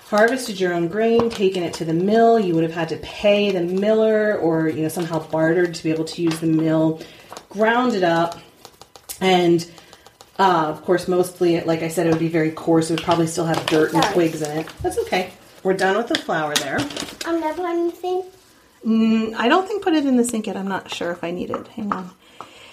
Harvested 0.08 0.60
your 0.60 0.74
own 0.74 0.88
grain, 0.88 1.30
taken 1.30 1.62
it 1.62 1.72
to 1.74 1.84
the 1.84 1.94
mill. 1.94 2.38
You 2.38 2.54
would 2.54 2.64
have 2.64 2.74
had 2.74 2.90
to 2.90 2.96
pay 2.98 3.50
the 3.50 3.62
miller 3.62 4.36
or 4.36 4.68
you 4.68 4.82
know 4.82 4.88
somehow 4.88 5.26
bartered 5.28 5.74
to 5.74 5.82
be 5.82 5.90
able 5.90 6.04
to 6.04 6.22
use 6.22 6.38
the 6.40 6.46
mill. 6.46 7.00
Ground 7.48 7.94
it 7.94 8.02
up, 8.02 8.38
and 9.20 9.66
uh, 10.38 10.66
of 10.68 10.84
course, 10.84 11.08
mostly, 11.08 11.60
like 11.62 11.82
I 11.82 11.88
said, 11.88 12.06
it 12.06 12.10
would 12.10 12.18
be 12.18 12.28
very 12.28 12.50
coarse. 12.50 12.90
It 12.90 12.94
would 12.94 13.04
probably 13.04 13.26
still 13.26 13.46
have 13.46 13.64
dirt 13.66 13.92
and 13.94 14.02
Sorry. 14.02 14.14
twigs 14.14 14.42
in 14.42 14.58
it. 14.58 14.68
That's 14.82 14.98
okay. 14.98 15.30
We're 15.62 15.74
done 15.74 15.96
with 15.96 16.08
the 16.08 16.16
flour 16.16 16.54
there. 16.56 16.78
I'm 17.24 17.40
never 17.40 17.66
anything. 17.66 18.24
Mm, 18.84 19.34
I 19.34 19.48
don't 19.48 19.66
think 19.66 19.82
put 19.82 19.94
it 19.94 20.04
in 20.04 20.16
the 20.16 20.24
sink 20.24 20.46
yet. 20.48 20.56
I'm 20.56 20.66
not 20.66 20.92
sure 20.92 21.12
if 21.12 21.22
I 21.22 21.30
need 21.30 21.50
it. 21.50 21.68
Hang 21.68 21.92
on. 21.92 22.10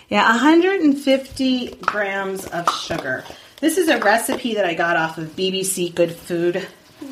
Yeah, 0.10 0.28
150 0.32 1.76
grams 1.82 2.46
of 2.48 2.68
sugar. 2.74 3.24
This 3.62 3.78
is 3.78 3.90
a 3.90 4.00
recipe 4.00 4.56
that 4.56 4.66
I 4.66 4.74
got 4.74 4.98
off 4.98 5.20
of 5.20 5.36
BBC 5.36 5.94
Good 5.94 6.16
Food. 6.16 6.68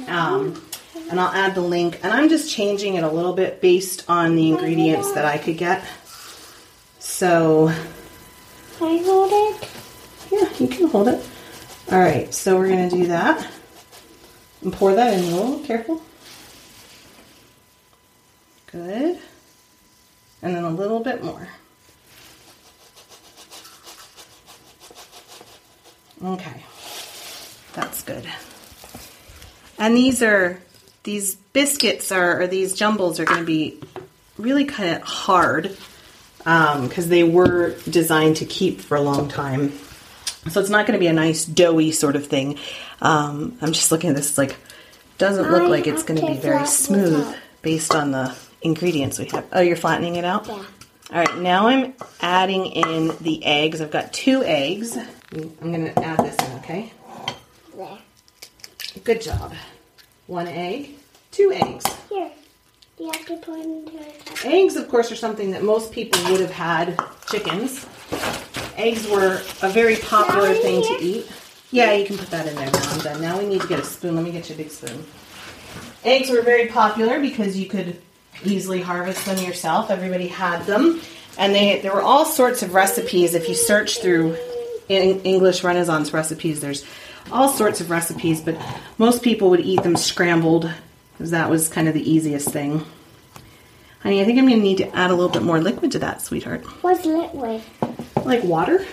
Um, 0.07 0.59
and 1.09 1.19
I'll 1.19 1.31
add 1.31 1.53
the 1.53 1.61
link. 1.61 1.99
And 2.03 2.11
I'm 2.11 2.27
just 2.27 2.51
changing 2.51 2.95
it 2.95 3.03
a 3.03 3.09
little 3.09 3.33
bit 3.33 3.61
based 3.61 4.03
on 4.09 4.35
the 4.35 4.49
ingredients 4.49 5.11
that 5.13 5.25
I 5.25 5.37
could 5.37 5.57
get. 5.59 5.85
So, 6.97 7.71
Can 8.77 8.87
I 8.87 9.03
hold 9.03 9.29
it? 9.31 9.69
yeah, 10.31 10.49
you 10.59 10.67
can 10.67 10.87
hold 10.87 11.07
it. 11.07 11.23
All 11.91 11.99
right, 11.99 12.33
so 12.33 12.57
we're 12.57 12.67
going 12.67 12.89
to 12.89 12.95
do 12.95 13.07
that. 13.07 13.47
And 14.63 14.73
pour 14.73 14.95
that 14.95 15.13
in 15.13 15.19
a 15.23 15.37
little, 15.37 15.59
careful. 15.59 16.01
Good. 18.71 19.19
And 20.41 20.55
then 20.55 20.63
a 20.63 20.69
little 20.71 20.99
bit 20.99 21.23
more. 21.23 21.47
Okay. 26.23 26.63
That's 27.73 28.01
good. 28.03 28.25
And 29.77 29.95
these 29.95 30.23
are 30.23 30.59
these 31.03 31.35
biscuits 31.35 32.11
are 32.11 32.41
or 32.41 32.47
these 32.47 32.73
jumbles 32.73 33.19
are 33.19 33.25
going 33.25 33.39
to 33.39 33.45
be 33.45 33.79
really 34.37 34.65
kind 34.65 34.95
of 34.95 35.03
hard 35.03 35.77
because 36.37 37.09
they 37.09 37.23
were 37.23 37.75
designed 37.89 38.37
to 38.37 38.45
keep 38.45 38.81
for 38.81 38.97
a 38.97 39.01
long 39.01 39.27
time. 39.27 39.71
So 40.49 40.59
it's 40.59 40.69
not 40.69 40.87
going 40.87 40.93
to 40.93 40.99
be 40.99 41.07
a 41.07 41.13
nice 41.13 41.45
doughy 41.45 41.91
sort 41.91 42.15
of 42.15 42.27
thing. 42.27 42.57
Um, 43.01 43.57
I'm 43.61 43.73
just 43.73 43.91
looking 43.91 44.09
at 44.09 44.15
this. 44.15 44.37
Like 44.37 44.55
doesn't 45.17 45.51
look 45.51 45.63
I 45.63 45.67
like 45.67 45.87
it's 45.87 46.03
going 46.03 46.19
to 46.19 46.27
to 46.27 46.33
be 46.33 46.39
very 46.39 46.65
smooth 46.65 47.35
based 47.61 47.93
on 47.93 48.11
the 48.11 48.35
ingredients 48.61 49.19
we 49.19 49.25
have. 49.25 49.45
Oh, 49.51 49.61
you're 49.61 49.75
flattening 49.75 50.15
it 50.15 50.25
out. 50.25 50.47
Yeah. 50.47 50.53
All 50.53 51.19
right, 51.19 51.37
now 51.37 51.67
I'm 51.67 51.93
adding 52.19 52.65
in 52.65 53.15
the 53.21 53.45
eggs. 53.45 53.81
I've 53.81 53.91
got 53.91 54.11
two 54.13 54.43
eggs. 54.43 54.97
Mm, 55.31 55.51
I'm 55.61 55.71
going 55.73 55.93
to 55.93 56.03
add 56.03 56.19
this 56.19 56.35
in, 56.47 56.57
okay? 56.59 56.93
There. 57.75 57.97
Good 59.03 59.21
job. 59.21 59.53
One 60.27 60.47
egg, 60.47 60.95
two 61.31 61.51
eggs. 61.53 61.85
Here. 62.09 62.31
You 62.99 63.11
have 63.11 63.25
to 63.27 63.37
put 63.37 63.59
into. 63.59 63.99
Eggs, 64.45 64.75
of 64.75 64.89
course, 64.89 65.11
are 65.11 65.15
something 65.15 65.51
that 65.51 65.63
most 65.63 65.91
people 65.91 66.19
would 66.31 66.41
have 66.41 66.51
had. 66.51 66.99
Chickens. 67.29 67.85
Eggs 68.75 69.07
were 69.07 69.41
a 69.61 69.69
very 69.69 69.97
popular 69.97 70.53
thing 70.53 70.81
to 70.83 71.03
eat. 71.03 71.31
Yeah, 71.71 71.93
you 71.93 72.05
can 72.05 72.17
put 72.17 72.29
that 72.31 72.47
in 72.47 72.55
there 72.55 72.71
now. 72.71 72.89
I'm 72.91 72.99
done. 72.99 73.21
Now 73.21 73.37
we 73.37 73.45
need 73.45 73.61
to 73.61 73.67
get 73.67 73.79
a 73.79 73.83
spoon. 73.83 74.15
Let 74.15 74.23
me 74.23 74.31
get 74.31 74.49
you 74.49 74.55
a 74.55 74.57
big 74.57 74.71
spoon. 74.71 75.05
Eggs 76.03 76.29
were 76.29 76.41
very 76.41 76.67
popular 76.67 77.19
because 77.19 77.57
you 77.57 77.67
could 77.67 78.01
easily 78.43 78.81
harvest 78.81 79.25
them 79.25 79.37
yourself. 79.45 79.91
Everybody 79.91 80.27
had 80.27 80.65
them. 80.65 81.01
And 81.37 81.53
they 81.53 81.81
there 81.81 81.93
were 81.93 82.01
all 82.01 82.25
sorts 82.25 82.63
of 82.63 82.73
recipes. 82.73 83.35
If 83.35 83.49
you 83.49 83.55
search 83.55 83.99
through 83.99 84.37
in 84.89 85.21
English 85.21 85.63
Renaissance 85.63 86.13
recipes, 86.13 86.61
there's 86.61 86.85
all 87.31 87.49
sorts 87.49 87.81
of 87.81 87.89
recipes, 87.89 88.41
but 88.41 88.57
most 88.97 89.21
people 89.21 89.49
would 89.49 89.59
eat 89.59 89.83
them 89.83 89.95
scrambled 89.95 90.71
because 91.13 91.31
that 91.31 91.49
was 91.49 91.67
kind 91.67 91.87
of 91.87 91.93
the 91.93 92.09
easiest 92.09 92.49
thing. 92.49 92.85
Honey, 94.01 94.21
I 94.21 94.25
think 94.25 94.37
I'm 94.37 94.45
going 94.45 94.59
to 94.59 94.63
need 94.63 94.77
to 94.77 94.95
add 94.95 95.09
a 95.09 95.15
little 95.15 95.31
bit 95.31 95.41
more 95.41 95.59
liquid 95.59 95.91
to 95.93 95.99
that, 95.99 96.21
sweetheart. 96.21 96.63
What's 96.83 97.05
liquid? 97.05 97.61
Like 98.23 98.43
water? 98.43 98.85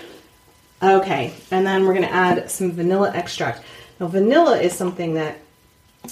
Okay, 0.83 1.35
and 1.51 1.67
then 1.67 1.85
we're 1.85 1.95
going 1.95 2.07
to 2.07 2.13
add 2.13 2.51
some 2.51 2.73
vanilla 2.73 3.13
extract. 3.15 3.63
Now, 4.01 4.09
vanilla 4.09 4.59
is 4.59 4.75
something 4.75 5.15
that 5.15 5.39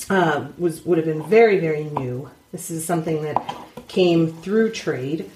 uh, 0.09 0.47
was 0.59 0.85
would 0.85 0.99
have 0.99 1.07
been 1.07 1.25
very, 1.25 1.59
very 1.59 1.85
new. 1.85 2.31
This 2.53 2.71
is 2.71 2.85
something 2.85 3.23
that 3.23 3.57
came 3.89 4.33
through 4.33 4.73
trade, 4.73 5.31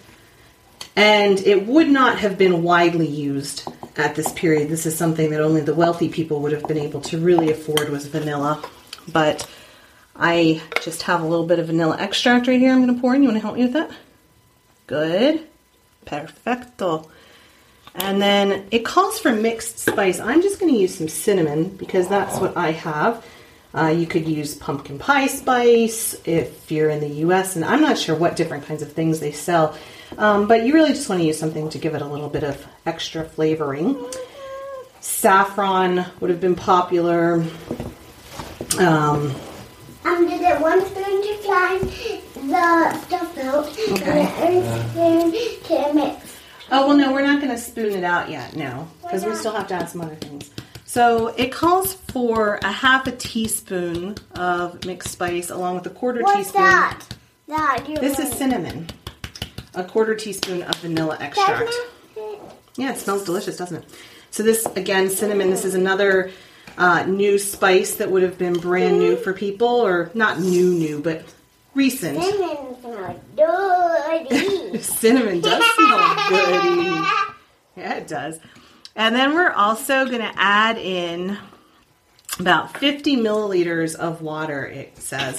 and 0.95 1.39
it 1.41 1.67
would 1.67 1.89
not 1.89 2.19
have 2.19 2.39
been 2.39 2.63
widely 2.63 3.09
used 3.09 3.67
at 3.97 4.15
this 4.15 4.33
period. 4.33 4.69
This 4.69 4.87
is 4.87 4.97
something 4.97 5.31
that 5.31 5.41
only 5.41 5.61
the 5.61 5.75
wealthy 5.75 6.09
people 6.09 6.41
would 6.43 6.53
have 6.53 6.67
been 6.67 6.79
able 6.79 7.01
to 7.03 7.19
really 7.19 7.51
afford 7.51 7.89
was 7.89 8.07
vanilla. 8.07 8.63
But 9.13 9.49
I 10.15 10.63
just 10.83 11.03
have 11.03 11.23
a 11.23 11.27
little 11.27 11.47
bit 11.47 11.59
of 11.59 11.67
vanilla 11.67 11.97
extract 11.99 12.47
right 12.47 12.61
here 12.61 12.73
I'm 12.73 12.83
going 12.83 12.95
to 12.95 13.01
pour 13.01 13.15
in. 13.15 13.23
You 13.23 13.29
want 13.29 13.37
to 13.37 13.43
help 13.43 13.57
me 13.57 13.63
with 13.63 13.75
that? 13.75 13.91
Good. 14.87 15.47
Perfecto. 16.05 17.11
And 17.95 18.21
then 18.21 18.67
it 18.71 18.85
calls 18.85 19.19
for 19.19 19.33
mixed 19.33 19.79
spice. 19.79 20.21
I'm 20.21 20.43
just 20.43 20.61
going 20.61 20.73
to 20.73 20.79
use 20.79 20.95
some 20.95 21.09
cinnamon 21.09 21.71
because 21.77 22.09
that's 22.09 22.39
what 22.39 22.57
I 22.57 22.73
have. 22.73 23.25
Uh, 23.75 23.89
you 23.89 24.07
could 24.07 24.27
use 24.27 24.55
pumpkin 24.55 24.99
pie 24.99 25.27
spice 25.27 26.15
if 26.25 26.71
you're 26.71 26.89
in 26.89 27.01
the 27.01 27.09
US, 27.27 27.57
and 27.57 27.65
I'm 27.65 27.83
not 27.83 27.99
sure 27.99 28.15
what 28.15 28.37
different 28.37 28.65
kinds 28.65 28.83
of 28.83 28.93
things 28.93 29.21
they 29.21 29.33
sell, 29.33 29.77
um, 30.19 30.47
but 30.49 30.65
you 30.65 30.73
really 30.75 30.93
just 30.93 31.09
want 31.09 31.21
to 31.21 31.27
use 31.27 31.39
something 31.39 31.69
to 31.71 31.79
give 31.79 31.95
it 31.95 32.03
a 32.03 32.07
little 32.07 32.29
bit 32.29 32.43
of 32.45 32.65
extra 32.87 33.25
flavoring. 33.25 33.97
Saffron 35.01 36.05
would 36.21 36.31
have 36.31 36.41
been 36.41 36.55
popular. 36.57 37.45
Um, 38.79 39.35
Um, 40.05 40.29
did 40.29 40.41
it 40.41 40.61
one 40.61 40.85
spoon 40.87 41.23
to 41.23 41.35
fry 41.45 41.79
the 41.81 42.99
stuff 43.07 43.39
out, 43.39 43.67
Okay. 43.91 44.21
and 44.41 44.63
the 44.63 44.69
other 44.69 44.89
spoon 44.91 45.89
to 45.89 45.95
mix. 45.95 46.27
Oh, 46.71 46.89
well, 46.89 46.97
no, 46.97 47.13
we're 47.13 47.23
not 47.23 47.41
going 47.41 47.53
to 47.53 47.59
spoon 47.59 47.93
it 47.93 48.05
out 48.05 48.31
yet, 48.31 48.55
no, 48.57 48.89
because 49.03 49.25
we 49.25 49.35
still 49.35 49.53
have 49.53 49.67
to 49.69 49.75
add 49.75 49.89
some 49.89 50.01
other 50.01 50.15
things. 50.17 50.51
So 50.85 51.29
it 51.37 51.51
calls 51.53 51.95
for 51.95 52.59
a 52.63 52.71
half 52.71 53.07
a 53.09 53.13
teaspoon 53.13 54.17
of 54.37 54.85
mixed 54.85 55.11
spice 55.11 55.51
along 55.51 55.77
with 55.77 55.87
a 55.87 55.91
quarter 55.91 56.23
What's 56.23 56.37
teaspoon. 56.53 56.63
that? 56.63 57.01
That 57.49 57.85
you 57.89 57.97
This 57.99 58.19
is 58.21 58.31
cinnamon. 58.33 58.89
A 59.77 59.85
quarter 59.85 60.15
teaspoon 60.15 60.63
of 60.63 60.75
vanilla 60.77 61.17
extract. 61.21 61.71
Yeah, 62.77 62.93
it 62.93 62.99
smells 62.99 63.25
delicious, 63.25 63.57
doesn't 63.57 63.77
it? 63.77 63.85
So 64.31 64.43
this, 64.43 64.67
again, 64.75 65.09
cinnamon, 65.11 65.51
this 65.51 65.65
is 65.65 65.75
another 65.75 66.31
uh, 66.77 67.05
new 67.05 67.39
spice 67.39 67.97
that 67.97 68.11
would 68.11 68.23
have 68.23 68.39
been 68.39 68.55
brand 68.55 68.99
new 68.99 69.17
for 69.17 69.33
people, 69.33 69.69
or 69.69 70.11
not 70.15 70.41
new, 70.41 70.73
new, 70.75 71.01
but 71.01 71.25
recent. 71.75 72.23
Cinnamon 72.23 72.77
smells 72.81 73.21
dirty. 73.37 74.79
Cinnamon 74.83 75.41
does 75.41 75.63
smell 75.75 76.15
goody. 76.29 77.07
Yeah, 77.77 77.95
it 77.95 78.09
does. 78.09 78.41
And 78.95 79.15
then 79.15 79.35
we're 79.35 79.53
also 79.53 80.07
going 80.07 80.23
to 80.23 80.33
add 80.37 80.79
in 80.79 81.37
about 82.41 82.77
50 82.79 83.17
milliliters 83.17 83.95
of 83.95 84.23
water, 84.23 84.65
it 84.65 84.97
says. 84.99 85.39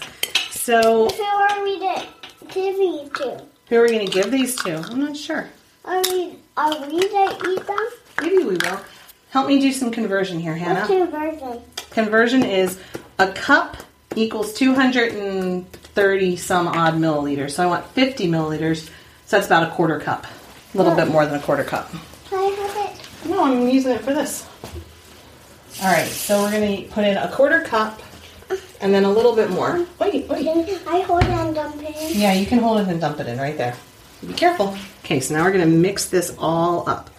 So, 0.51 1.09
Who 1.09 1.23
are 1.23 1.63
we 1.63 1.79
to 1.79 2.05
give 2.49 2.77
these 2.77 3.09
to? 3.17 3.43
Who 3.69 3.77
are 3.77 3.83
we 3.83 3.89
going 3.89 4.05
to 4.05 4.11
give 4.11 4.31
these 4.31 4.55
to? 4.63 4.77
I'm 4.77 4.99
not 4.99 5.17
sure. 5.17 5.49
Are 5.85 6.01
we, 6.03 6.37
are 6.55 6.87
we 6.87 7.09
going 7.09 7.39
to 7.39 7.49
eat 7.49 7.67
them? 7.67 7.87
Maybe 8.21 8.37
we 8.37 8.55
will. 8.55 8.79
Help 9.29 9.47
me 9.47 9.59
do 9.59 9.71
some 9.71 9.91
conversion 9.91 10.39
here, 10.39 10.55
Hannah. 10.55 10.87
your 10.93 11.07
version? 11.07 11.61
Conversion 11.91 12.43
is 12.43 12.79
a 13.19 13.31
cup 13.31 13.77
equals 14.15 14.53
230 14.53 16.35
some 16.37 16.67
odd 16.67 16.95
milliliters. 16.95 17.51
So 17.51 17.63
I 17.63 17.67
want 17.67 17.85
50 17.87 18.27
milliliters. 18.27 18.87
So 19.25 19.37
that's 19.37 19.47
about 19.47 19.63
a 19.69 19.71
quarter 19.71 19.99
cup. 19.99 20.25
A 20.73 20.77
little 20.77 20.95
bit 20.95 21.07
more 21.09 21.25
than 21.25 21.35
a 21.35 21.41
quarter 21.41 21.63
cup. 21.63 21.91
Can 22.29 22.39
I 22.39 22.43
have 22.43 22.95
it? 22.95 23.29
No, 23.29 23.43
I'm 23.43 23.67
using 23.67 23.91
it 23.93 24.01
for 24.01 24.13
this. 24.13 24.47
All 25.81 25.91
right, 25.91 26.07
so 26.07 26.41
we're 26.41 26.51
gonna 26.51 26.81
put 26.89 27.03
in 27.03 27.17
a 27.17 27.31
quarter 27.31 27.61
cup 27.61 28.01
and 28.81 28.93
then 28.93 29.03
a 29.03 29.11
little 29.11 29.35
bit 29.35 29.49
more. 29.49 29.85
Wait, 29.99 30.27
wait. 30.27 30.43
Can 30.45 30.87
I 30.87 31.01
hold 31.01 31.23
and 31.23 31.55
dump 31.55 31.81
it 31.81 31.95
in? 31.95 32.19
Yeah, 32.21 32.33
you 32.33 32.45
can 32.45 32.59
hold 32.59 32.79
it 32.79 32.87
and 32.87 32.99
dump 33.01 33.19
it 33.19 33.27
in 33.27 33.37
right 33.37 33.57
there. 33.57 33.75
Be 34.25 34.33
careful. 34.33 34.75
Okay, 35.03 35.19
so 35.19 35.35
now 35.35 35.43
we're 35.43 35.51
gonna 35.51 35.65
mix 35.65 36.05
this 36.09 36.35
all 36.39 36.87
up. 36.89 37.09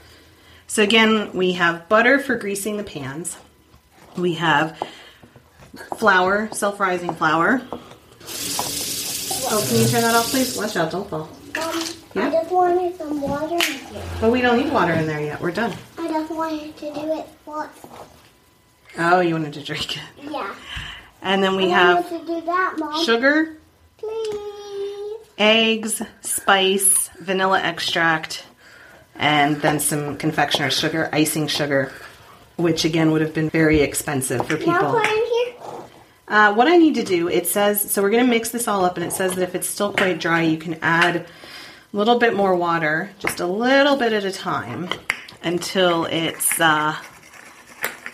So 0.66 0.82
again, 0.82 1.30
we 1.32 1.52
have 1.52 1.88
butter 1.88 2.18
for 2.18 2.36
greasing 2.36 2.76
the 2.76 2.84
pans. 2.84 3.36
We 4.16 4.34
have 4.34 4.76
flour, 5.96 6.48
self-rising 6.52 7.14
flour. 7.14 7.62
Oh, 9.50 9.64
can 9.68 9.78
you 9.80 9.86
turn 9.88 10.02
that 10.02 10.14
off, 10.14 10.30
please? 10.30 10.56
Watch 10.56 10.76
out, 10.76 10.90
don't 10.90 11.08
fall. 11.08 11.22
Um, 11.60 11.82
Yeah? 12.14 12.26
I 12.26 12.30
just 12.30 12.50
wanted 12.50 12.96
some 12.98 13.20
water 13.20 13.54
in 13.54 13.60
here. 13.60 14.02
But 14.20 14.30
we 14.32 14.40
don't 14.42 14.58
need 14.62 14.72
water 14.72 14.92
in 14.92 15.06
there 15.06 15.20
yet. 15.20 15.40
We're 15.40 15.52
done. 15.52 15.72
I 15.98 16.08
just 16.08 16.30
wanted 16.32 16.76
to 16.76 16.94
do 16.94 17.12
it 17.12 17.26
once. 17.46 17.78
Oh, 18.98 19.20
you 19.20 19.34
wanted 19.34 19.54
to 19.54 19.62
drink 19.62 19.96
it. 19.96 20.02
Yeah. 20.22 20.54
And 21.22 21.42
then 21.42 21.56
we 21.56 21.70
have 21.70 22.08
to 22.08 22.18
do 22.24 22.40
that, 22.42 23.02
sugar, 23.04 23.56
Please. 23.98 24.36
eggs, 25.36 26.02
spice, 26.20 27.08
vanilla 27.20 27.60
extract, 27.60 28.44
and 29.16 29.56
then 29.56 29.80
some 29.80 30.16
confectioner's 30.16 30.78
sugar, 30.78 31.08
icing 31.12 31.48
sugar, 31.48 31.92
which 32.56 32.84
again 32.84 33.10
would 33.10 33.20
have 33.20 33.34
been 33.34 33.50
very 33.50 33.80
expensive 33.80 34.46
for 34.46 34.58
Now 34.58 34.58
people. 34.58 34.92
put 34.92 35.06
in 35.06 35.26
here. 35.26 35.44
Uh, 36.28 36.54
what 36.54 36.68
I 36.68 36.76
need 36.76 36.94
to 36.96 37.04
do, 37.04 37.28
it 37.28 37.46
says, 37.46 37.90
so 37.90 38.02
we're 38.02 38.10
going 38.10 38.24
to 38.24 38.30
mix 38.30 38.50
this 38.50 38.68
all 38.68 38.84
up, 38.84 38.96
and 38.96 39.04
it 39.04 39.12
says 39.12 39.34
that 39.34 39.42
if 39.42 39.54
it's 39.54 39.68
still 39.68 39.92
quite 39.92 40.20
dry, 40.20 40.42
you 40.42 40.58
can 40.58 40.78
add 40.82 41.16
a 41.16 41.26
little 41.96 42.18
bit 42.18 42.36
more 42.36 42.54
water, 42.54 43.10
just 43.18 43.40
a 43.40 43.46
little 43.46 43.96
bit 43.96 44.12
at 44.12 44.24
a 44.24 44.30
time, 44.30 44.88
until 45.42 46.04
it's 46.04 46.60
uh, 46.60 46.94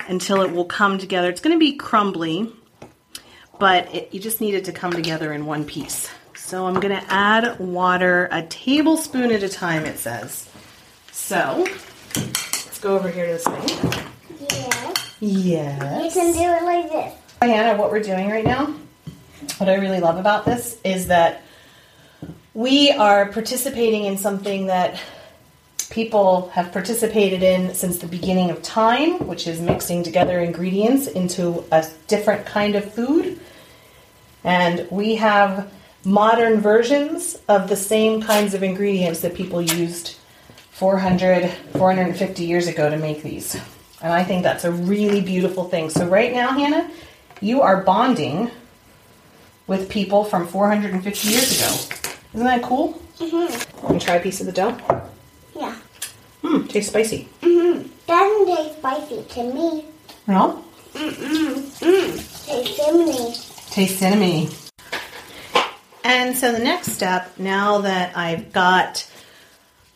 until 0.09 0.42
it 0.42 0.52
will 0.52 0.64
come 0.64 0.96
together. 0.98 1.29
It's 1.29 1.40
going 1.40 1.57
to 1.57 1.59
be 1.59 1.74
crumbly, 1.74 2.52
but 3.59 3.93
it, 3.95 4.09
you 4.12 4.21
just 4.21 4.40
need 4.40 4.55
it 4.55 4.64
to 4.67 4.73
come 4.73 4.93
together 4.93 5.33
in 5.33 5.47
one 5.47 5.64
piece. 5.64 6.11
So 6.37 6.67
I'm 6.67 6.75
going 6.75 6.95
to 6.95 7.12
add 7.12 7.59
water 7.59 8.29
a 8.31 8.43
tablespoon 8.43 9.33
at 9.33 9.43
a 9.43 9.49
time. 9.49 9.85
It 9.87 9.99
says. 9.99 10.49
So 11.12 11.67
let's 12.17 12.79
go 12.81 12.97
over 12.97 13.11
here 13.11 13.27
to 13.27 13.33
this 13.33 13.45
thing. 13.45 14.05
Yes. 14.40 15.17
Yes. 15.21 16.14
You 16.14 16.21
can 16.21 16.33
do 16.33 16.40
it 16.40 16.62
like 16.64 16.90
this. 16.90 17.14
Diana, 17.40 17.79
what 17.79 17.90
we're 17.90 18.03
doing 18.03 18.31
right 18.31 18.45
now, 18.45 18.75
what 19.59 19.69
I 19.69 19.75
really 19.75 20.01
love 20.01 20.19
about 20.19 20.45
this 20.45 20.79
is 20.85 21.07
that 21.09 21.43
we 22.55 22.90
are 22.90 23.27
participating 23.33 24.05
in 24.05 24.17
something 24.17 24.67
that 24.67 25.01
people 25.90 26.49
have 26.51 26.73
participated 26.73 27.43
in 27.43 27.75
since 27.75 27.99
the 27.99 28.07
beginning 28.07 28.51
of 28.51 28.62
time, 28.62 29.27
which 29.27 29.47
is 29.47 29.61
mixing 29.61 30.03
together 30.03 30.40
ingredients 30.40 31.07
into 31.07 31.64
a 31.71 31.87
different 32.07 32.47
kind 32.47 32.75
of 32.75 32.93
food. 32.93 33.38
And 34.44 34.87
we 34.90 35.16
have 35.16 35.72
modern 36.04 36.61
versions 36.61 37.38
of 37.48 37.68
the 37.68 37.76
same 37.76 38.20
kinds 38.20 38.54
of 38.54 38.62
ingredients 38.62 39.20
that 39.20 39.35
people 39.35 39.62
used 39.62 40.16
400, 40.72 41.50
450 41.72 42.44
years 42.44 42.66
ago 42.66 42.90
to 42.90 42.96
make 42.98 43.22
these. 43.22 43.54
And 44.02 44.12
I 44.12 44.22
think 44.22 44.42
that's 44.42 44.64
a 44.64 44.70
really 44.70 45.22
beautiful 45.22 45.64
thing. 45.64 45.88
So, 45.88 46.07
right 46.07 46.33
now, 46.33 46.50
Hannah, 46.50 46.90
you 47.40 47.62
are 47.62 47.83
bonding 47.83 48.50
with 49.66 49.88
people 49.88 50.24
from 50.24 50.46
450 50.46 51.28
years 51.28 51.59
ago. 51.59 51.74
Isn't 52.35 52.46
that 52.46 52.62
cool? 52.62 53.00
Mm-hmm. 53.18 53.87
Want 53.87 54.00
to 54.00 54.07
try 54.07 54.16
a 54.16 54.20
piece 54.22 54.40
of 54.40 54.46
the 54.46 54.52
dough? 54.52 54.76
Yeah. 55.57 55.74
Hmm, 56.42 56.66
tastes 56.66 56.90
spicy. 56.90 57.28
Mm-hmm. 57.40 57.88
Doesn't 58.07 58.57
taste 58.57 58.78
spicy 58.78 59.22
to 59.22 59.54
me. 59.54 59.85
No? 60.26 60.64
Mm-mm. 60.92 61.57
Mm. 61.80 62.46
Tastes 62.46 62.78
cinnamony. 62.78 63.43
Tastes 63.74 64.00
cinnamony. 64.00 64.70
And 66.04 66.37
so 66.37 66.52
the 66.52 66.60
next 66.60 66.92
step, 66.92 67.40
now 67.40 67.78
that 67.78 68.16
I've 68.16 68.52
got 68.52 69.04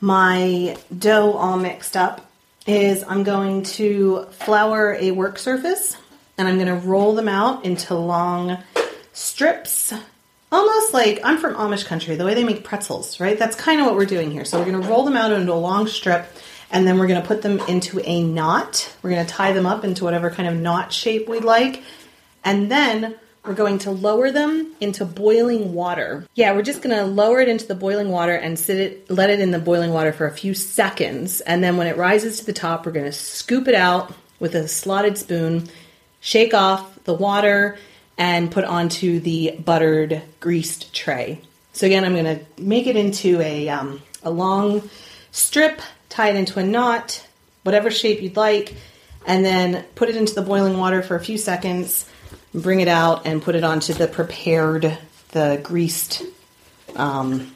my 0.01 0.77
dough 0.99 1.35
all 1.35 1.57
mixed 1.57 1.97
up, 1.97 2.29
is 2.67 3.05
I'm 3.07 3.23
going 3.23 3.63
to 3.63 4.25
flour 4.33 4.97
a 4.99 5.13
work 5.13 5.39
surface 5.39 5.97
and 6.37 6.49
I'm 6.49 6.57
going 6.57 6.67
to 6.67 6.89
roll 6.89 7.15
them 7.15 7.29
out 7.29 7.65
into 7.65 7.95
long 7.95 8.59
strips. 9.13 9.95
Almost 10.51 10.93
like 10.93 11.21
I'm 11.23 11.39
from 11.39 11.55
Amish 11.55 11.87
country, 11.87 12.17
the 12.17 12.25
way 12.25 12.35
they 12.35 12.43
make 12.43 12.65
pretzels, 12.65 13.21
right? 13.21 13.39
That's 13.39 13.55
kind 13.55 13.81
of 13.81 13.87
what 13.87 13.95
we're 13.95 14.07
doing 14.07 14.33
here. 14.33 14.45
So 14.45 14.59
we're 14.59 14.69
going 14.69 14.83
to 14.83 14.89
roll 14.89 15.05
them 15.05 15.17
out 15.17 15.31
into 15.31 15.53
a 15.53 15.55
long 15.55 15.87
strip 15.87 16.27
and 16.73 16.85
then 16.85 16.99
we're 16.99 17.07
going 17.07 17.23
to 17.23 17.29
put 17.29 17.43
them 17.43 17.61
into 17.69 18.01
a 18.05 18.25
knot. 18.25 18.93
We're 19.05 19.11
going 19.11 19.25
to 19.25 19.33
tie 19.33 19.53
them 19.53 19.67
up 19.67 19.85
into 19.85 20.03
whatever 20.03 20.31
kind 20.31 20.49
of 20.49 20.57
knot 20.57 20.93
shape 20.93 21.29
we'd 21.29 21.45
like. 21.45 21.85
And 22.43 22.73
then 22.73 23.15
we're 23.49 23.55
going 23.55 23.79
to 23.79 23.91
lower 23.91 24.31
them 24.31 24.75
into 24.79 25.07
boiling 25.07 25.73
water. 25.73 26.27
Yeah, 26.35 26.53
we're 26.53 26.63
just 26.63 26.83
going 26.83 26.95
to 26.95 27.05
lower 27.05 27.41
it 27.41 27.49
into 27.49 27.67
the 27.67 27.75
boiling 27.75 28.11
water 28.11 28.35
and 28.35 28.59
sit 28.59 28.77
it, 28.79 29.11
let 29.11 29.31
it 29.31 29.41
in 29.41 29.51
the 29.53 29.59
boiling 29.59 29.91
water 29.91 30.13
for 30.13 30.27
a 30.27 30.31
few 30.31 30.53
seconds. 30.53 31.41
And 31.41 31.65
then 31.65 31.79
when 31.79 31.87
it 31.87 31.97
rises 31.97 32.41
to 32.41 32.47
the 32.47 32.53
top, 32.53 32.85
we're 32.85 32.93
going 32.93 33.07
to 33.07 33.13
scoop 33.13 33.67
it 33.67 33.75
out 33.75 34.13
with 34.39 34.55
a 34.55 34.69
slotted 34.69 35.17
spoon, 35.17 35.67
shake 36.21 36.53
off 36.53 37.03
the 37.05 37.15
water, 37.15 37.79
and 38.19 38.53
put 38.53 38.65
onto 38.65 39.19
the 39.19 39.57
buttered, 39.65 40.21
greased 40.41 40.95
tray. 40.95 41.41
So 41.73 41.87
again, 41.87 42.05
I'm 42.05 42.13
going 42.13 42.39
to 42.39 42.45
make 42.61 42.87
it 42.87 42.97
into 42.97 43.41
a, 43.41 43.71
um, 43.71 44.03
a 44.23 44.31
long 44.31 44.91
strip, 45.33 45.81
tie 46.11 46.29
it 46.29 46.37
into 46.37 46.59
a 46.59 46.65
knot, 46.65 47.27
whatever 47.63 47.91
shape 47.91 48.21
you'd 48.21 48.37
like, 48.37 48.75
and 49.27 49.43
then 49.43 49.85
put 49.95 50.11
it 50.11 50.17
into 50.17 50.35
the 50.35 50.43
boiling 50.43 50.77
water 50.77 51.03
for 51.03 51.17
a 51.17 51.21
few 51.21 51.39
seconds 51.39 52.05
bring 52.55 52.81
it 52.81 52.89
out 52.89 53.27
and 53.27 53.43
put 53.43 53.55
it 53.55 53.65
onto 53.65 53.93
the 53.93 54.09
prepared, 54.09 54.99
the 55.33 55.61
greased 55.63 56.23
um, 56.97 57.55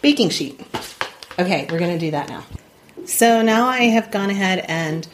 baking 0.00 0.30
sheet. 0.30 0.60
Okay, 1.38 1.66
we're 1.70 1.78
gonna 1.78 1.98
do 1.98 2.12
that 2.12 2.28
now. 2.28 2.44
So 3.04 3.42
now 3.42 3.68
I 3.68 3.84
have 3.84 4.10
gone 4.10 4.30
ahead 4.30 4.64
and 4.66 5.06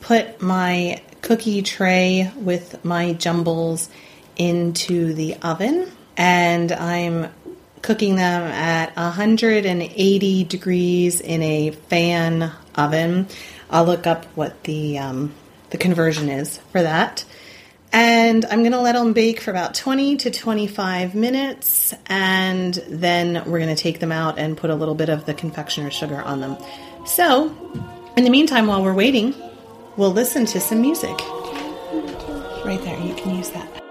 put 0.00 0.40
my 0.40 1.02
cookie 1.22 1.62
tray 1.62 2.30
with 2.36 2.84
my 2.84 3.14
jumbles 3.14 3.88
into 4.36 5.14
the 5.14 5.36
oven 5.42 5.90
and 6.16 6.72
I'm 6.72 7.32
cooking 7.82 8.16
them 8.16 8.42
at 8.42 8.96
180 8.96 10.44
degrees 10.44 11.20
in 11.20 11.42
a 11.42 11.70
fan 11.70 12.50
oven. 12.74 13.26
I'll 13.70 13.84
look 13.84 14.06
up 14.06 14.24
what 14.36 14.64
the 14.64 14.98
um, 14.98 15.34
the 15.70 15.78
conversion 15.78 16.28
is 16.28 16.58
for 16.72 16.82
that. 16.82 17.24
And 17.94 18.44
I'm 18.46 18.62
going 18.62 18.72
to 18.72 18.80
let 18.80 18.96
them 18.96 19.12
bake 19.12 19.40
for 19.40 19.52
about 19.52 19.72
20 19.76 20.16
to 20.16 20.30
25 20.32 21.14
minutes, 21.14 21.94
and 22.06 22.74
then 22.88 23.34
we're 23.48 23.60
going 23.60 23.74
to 23.74 23.80
take 23.80 24.00
them 24.00 24.10
out 24.10 24.36
and 24.36 24.56
put 24.56 24.70
a 24.70 24.74
little 24.74 24.96
bit 24.96 25.10
of 25.10 25.26
the 25.26 25.32
confectioner's 25.32 25.94
sugar 25.94 26.20
on 26.20 26.40
them. 26.40 26.56
So, 27.06 27.54
in 28.16 28.24
the 28.24 28.30
meantime, 28.30 28.66
while 28.66 28.82
we're 28.82 28.94
waiting, 28.94 29.32
we'll 29.96 30.12
listen 30.12 30.44
to 30.46 30.60
some 30.60 30.80
music. 30.80 31.16
Right 32.64 32.80
there, 32.82 32.98
you 32.98 33.14
can 33.14 33.36
use 33.36 33.50
that. 33.50 33.83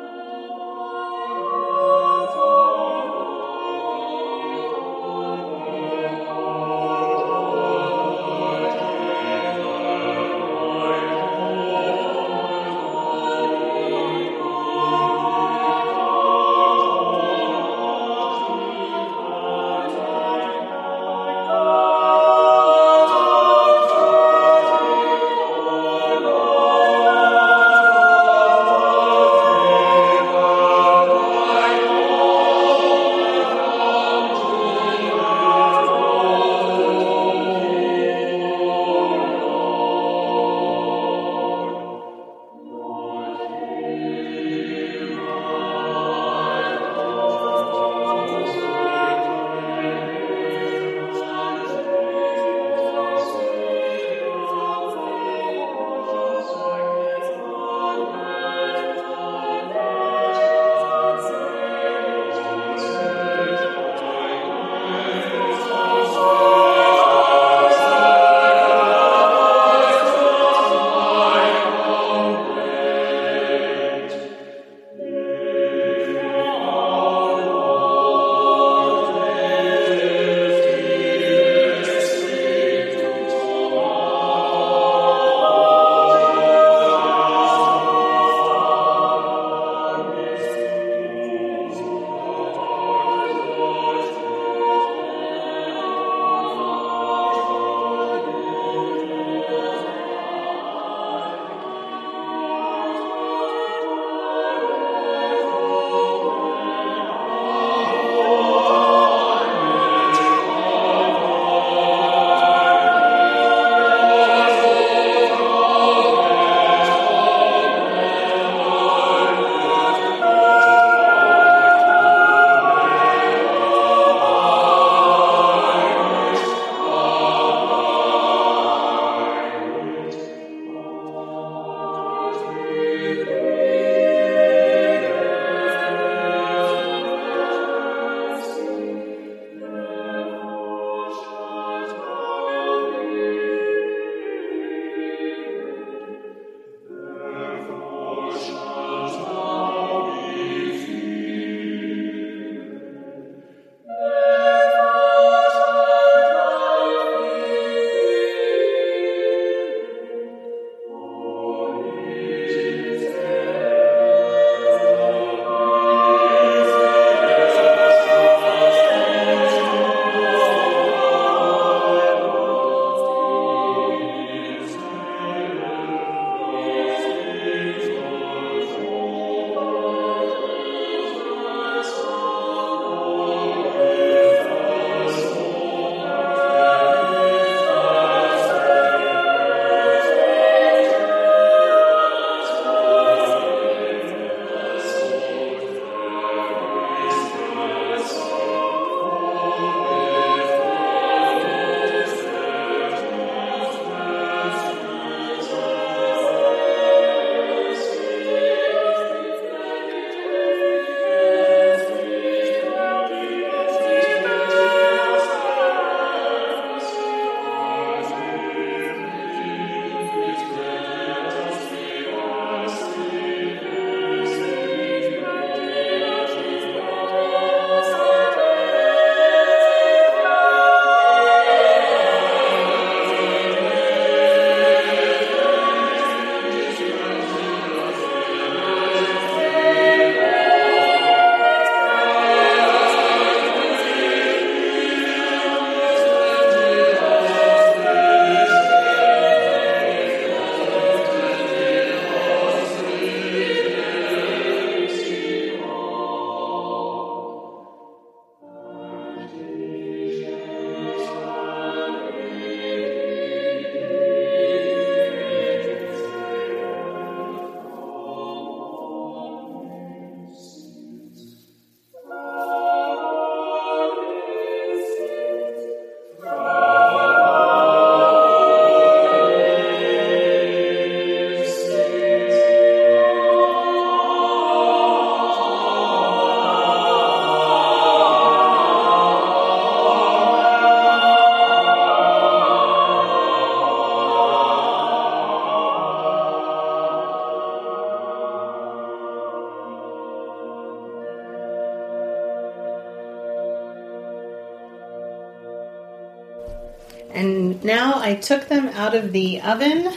And 307.13 307.63
now 307.63 307.99
I 308.01 308.15
took 308.15 308.47
them 308.47 308.67
out 308.69 308.95
of 308.95 309.11
the 309.13 309.39
oven 309.41 309.93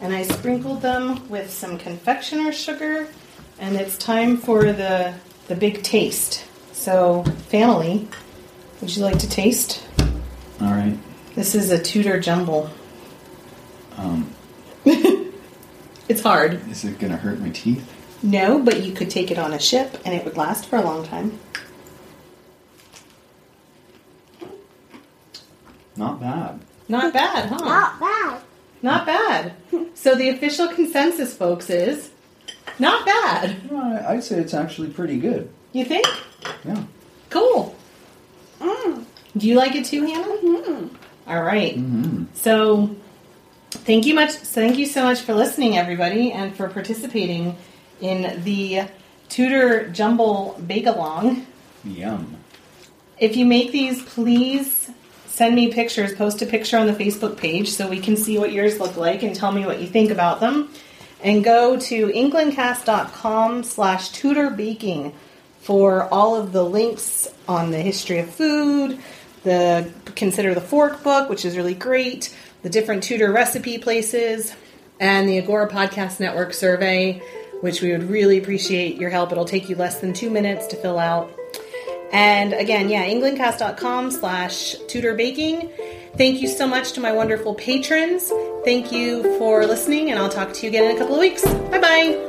and 0.00 0.12
I 0.14 0.22
sprinkled 0.22 0.82
them 0.82 1.28
with 1.28 1.50
some 1.52 1.78
confectioner 1.78 2.52
sugar 2.52 3.06
and 3.58 3.76
it's 3.76 3.96
time 3.98 4.36
for 4.38 4.72
the 4.72 5.14
the 5.48 5.54
big 5.54 5.82
taste. 5.82 6.44
So, 6.72 7.22
family, 7.48 8.08
would 8.80 8.96
you 8.96 9.02
like 9.02 9.18
to 9.18 9.28
taste? 9.28 9.86
All 10.60 10.70
right. 10.70 10.96
This 11.34 11.54
is 11.54 11.70
a 11.70 11.78
Tudor 11.80 12.18
jumble. 12.18 12.70
Um, 13.96 14.34
It's 16.08 16.22
hard. 16.22 16.60
is 16.70 16.84
it 16.84 16.98
gonna 16.98 17.16
hurt 17.16 17.40
my 17.40 17.50
teeth? 17.50 17.88
No, 18.22 18.58
but 18.58 18.82
you 18.82 18.92
could 18.92 19.08
take 19.08 19.30
it 19.30 19.38
on 19.38 19.52
a 19.54 19.58
ship 19.58 19.98
and 20.04 20.14
it 20.14 20.24
would 20.24 20.36
last 20.36 20.66
for 20.66 20.76
a 20.76 20.82
long 20.82 21.06
time. 21.06 21.38
Not 25.96 26.20
bad. 26.20 26.60
Not 26.92 27.14
bad, 27.14 27.48
huh? 27.48 27.56
Not 27.56 27.98
bad. 28.00 28.40
Not 28.82 29.06
bad. 29.06 29.54
So 29.94 30.14
the 30.14 30.28
official 30.28 30.68
consensus, 30.68 31.34
folks, 31.34 31.70
is 31.70 32.10
not 32.78 33.06
bad. 33.06 33.70
No, 33.70 33.80
I- 33.80 34.12
I'd 34.12 34.24
say 34.24 34.38
it's 34.38 34.52
actually 34.52 34.88
pretty 34.90 35.16
good. 35.18 35.48
You 35.72 35.86
think? 35.86 36.06
Yeah. 36.66 36.82
Cool. 37.30 37.74
Mm. 38.60 39.04
Do 39.38 39.48
you 39.48 39.54
like 39.54 39.74
it 39.74 39.86
too, 39.86 40.04
Hannah? 40.04 40.36
Mmm. 40.42 40.90
All 41.26 41.42
right. 41.42 41.76
Mmm. 41.78 42.26
So, 42.34 42.94
thank 43.70 44.04
you 44.04 44.14
much. 44.14 44.32
Thank 44.32 44.76
you 44.76 44.84
so 44.84 45.02
much 45.04 45.20
for 45.22 45.32
listening, 45.32 45.78
everybody, 45.78 46.30
and 46.32 46.54
for 46.54 46.68
participating 46.68 47.56
in 48.02 48.42
the 48.44 48.82
Tudor 49.30 49.88
Jumble 49.88 50.60
Bake 50.66 50.86
Along. 50.86 51.46
Yum. 51.84 52.36
If 53.18 53.34
you 53.36 53.46
make 53.46 53.72
these, 53.72 54.02
please 54.02 54.90
send 55.32 55.54
me 55.54 55.72
pictures. 55.72 56.14
Post 56.14 56.42
a 56.42 56.46
picture 56.46 56.76
on 56.76 56.86
the 56.86 56.92
Facebook 56.92 57.38
page 57.38 57.70
so 57.70 57.88
we 57.88 57.98
can 57.98 58.16
see 58.16 58.38
what 58.38 58.52
yours 58.52 58.78
look 58.78 58.96
like 58.96 59.22
and 59.22 59.34
tell 59.34 59.50
me 59.50 59.64
what 59.64 59.80
you 59.80 59.86
think 59.86 60.10
about 60.10 60.40
them. 60.40 60.68
And 61.22 61.42
go 61.42 61.78
to 61.78 62.08
englandcast.com 62.08 63.64
slash 63.64 64.10
tudor 64.10 64.50
baking 64.50 65.14
for 65.60 66.12
all 66.12 66.36
of 66.36 66.52
the 66.52 66.64
links 66.64 67.28
on 67.48 67.70
the 67.70 67.78
history 67.78 68.18
of 68.18 68.28
food, 68.28 68.98
the 69.44 69.90
Consider 70.16 70.54
the 70.54 70.60
Fork 70.60 71.02
book, 71.02 71.30
which 71.30 71.44
is 71.44 71.56
really 71.56 71.74
great, 71.74 72.36
the 72.62 72.68
different 72.68 73.04
Tudor 73.04 73.32
recipe 73.32 73.78
places, 73.78 74.54
and 75.00 75.28
the 75.28 75.38
Agora 75.38 75.68
Podcast 75.68 76.20
Network 76.20 76.52
survey, 76.52 77.22
which 77.60 77.80
we 77.80 77.92
would 77.92 78.10
really 78.10 78.38
appreciate 78.38 78.96
your 78.96 79.10
help. 79.10 79.32
It'll 79.32 79.44
take 79.44 79.68
you 79.68 79.76
less 79.76 80.00
than 80.00 80.12
two 80.12 80.30
minutes 80.30 80.66
to 80.68 80.76
fill 80.76 80.98
out. 80.98 81.32
And 82.12 82.52
again, 82.52 82.90
yeah, 82.90 83.06
englandcast.com 83.08 84.10
slash 84.10 84.76
tudor 84.86 85.14
baking. 85.14 85.70
Thank 86.18 86.42
you 86.42 86.48
so 86.48 86.66
much 86.66 86.92
to 86.92 87.00
my 87.00 87.10
wonderful 87.10 87.54
patrons. 87.54 88.30
Thank 88.66 88.92
you 88.92 89.22
for 89.38 89.64
listening, 89.64 90.10
and 90.10 90.18
I'll 90.18 90.28
talk 90.28 90.52
to 90.52 90.62
you 90.62 90.68
again 90.68 90.84
in 90.90 90.96
a 90.96 90.98
couple 90.98 91.14
of 91.14 91.20
weeks. 91.20 91.42
Bye 91.42 91.80
bye. 91.80 92.28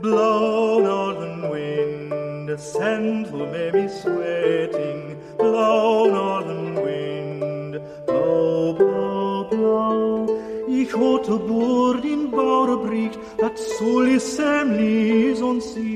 Blow, 0.00 0.80
northern 0.80 1.48
wind, 1.48 2.60
send 2.60 3.28
who 3.28 3.46
may 3.46 3.70
be 3.70 3.86
sweating. 3.88 5.16
Blow, 5.38 6.06
northern 6.10 6.74
wind, 6.74 7.80
blow, 8.04 8.72
blow, 8.72 9.44
blow. 9.44 10.66
Ich 10.68 10.92
hatte 10.92 11.38
Bord 11.38 12.04
in 12.04 12.30
Bauerbricht, 12.32 13.18
dat 13.38 13.56
soll 13.58 14.08
ich 14.08 14.22
semlis 14.22 15.40
und 15.40 15.62
sieht. 15.62 15.95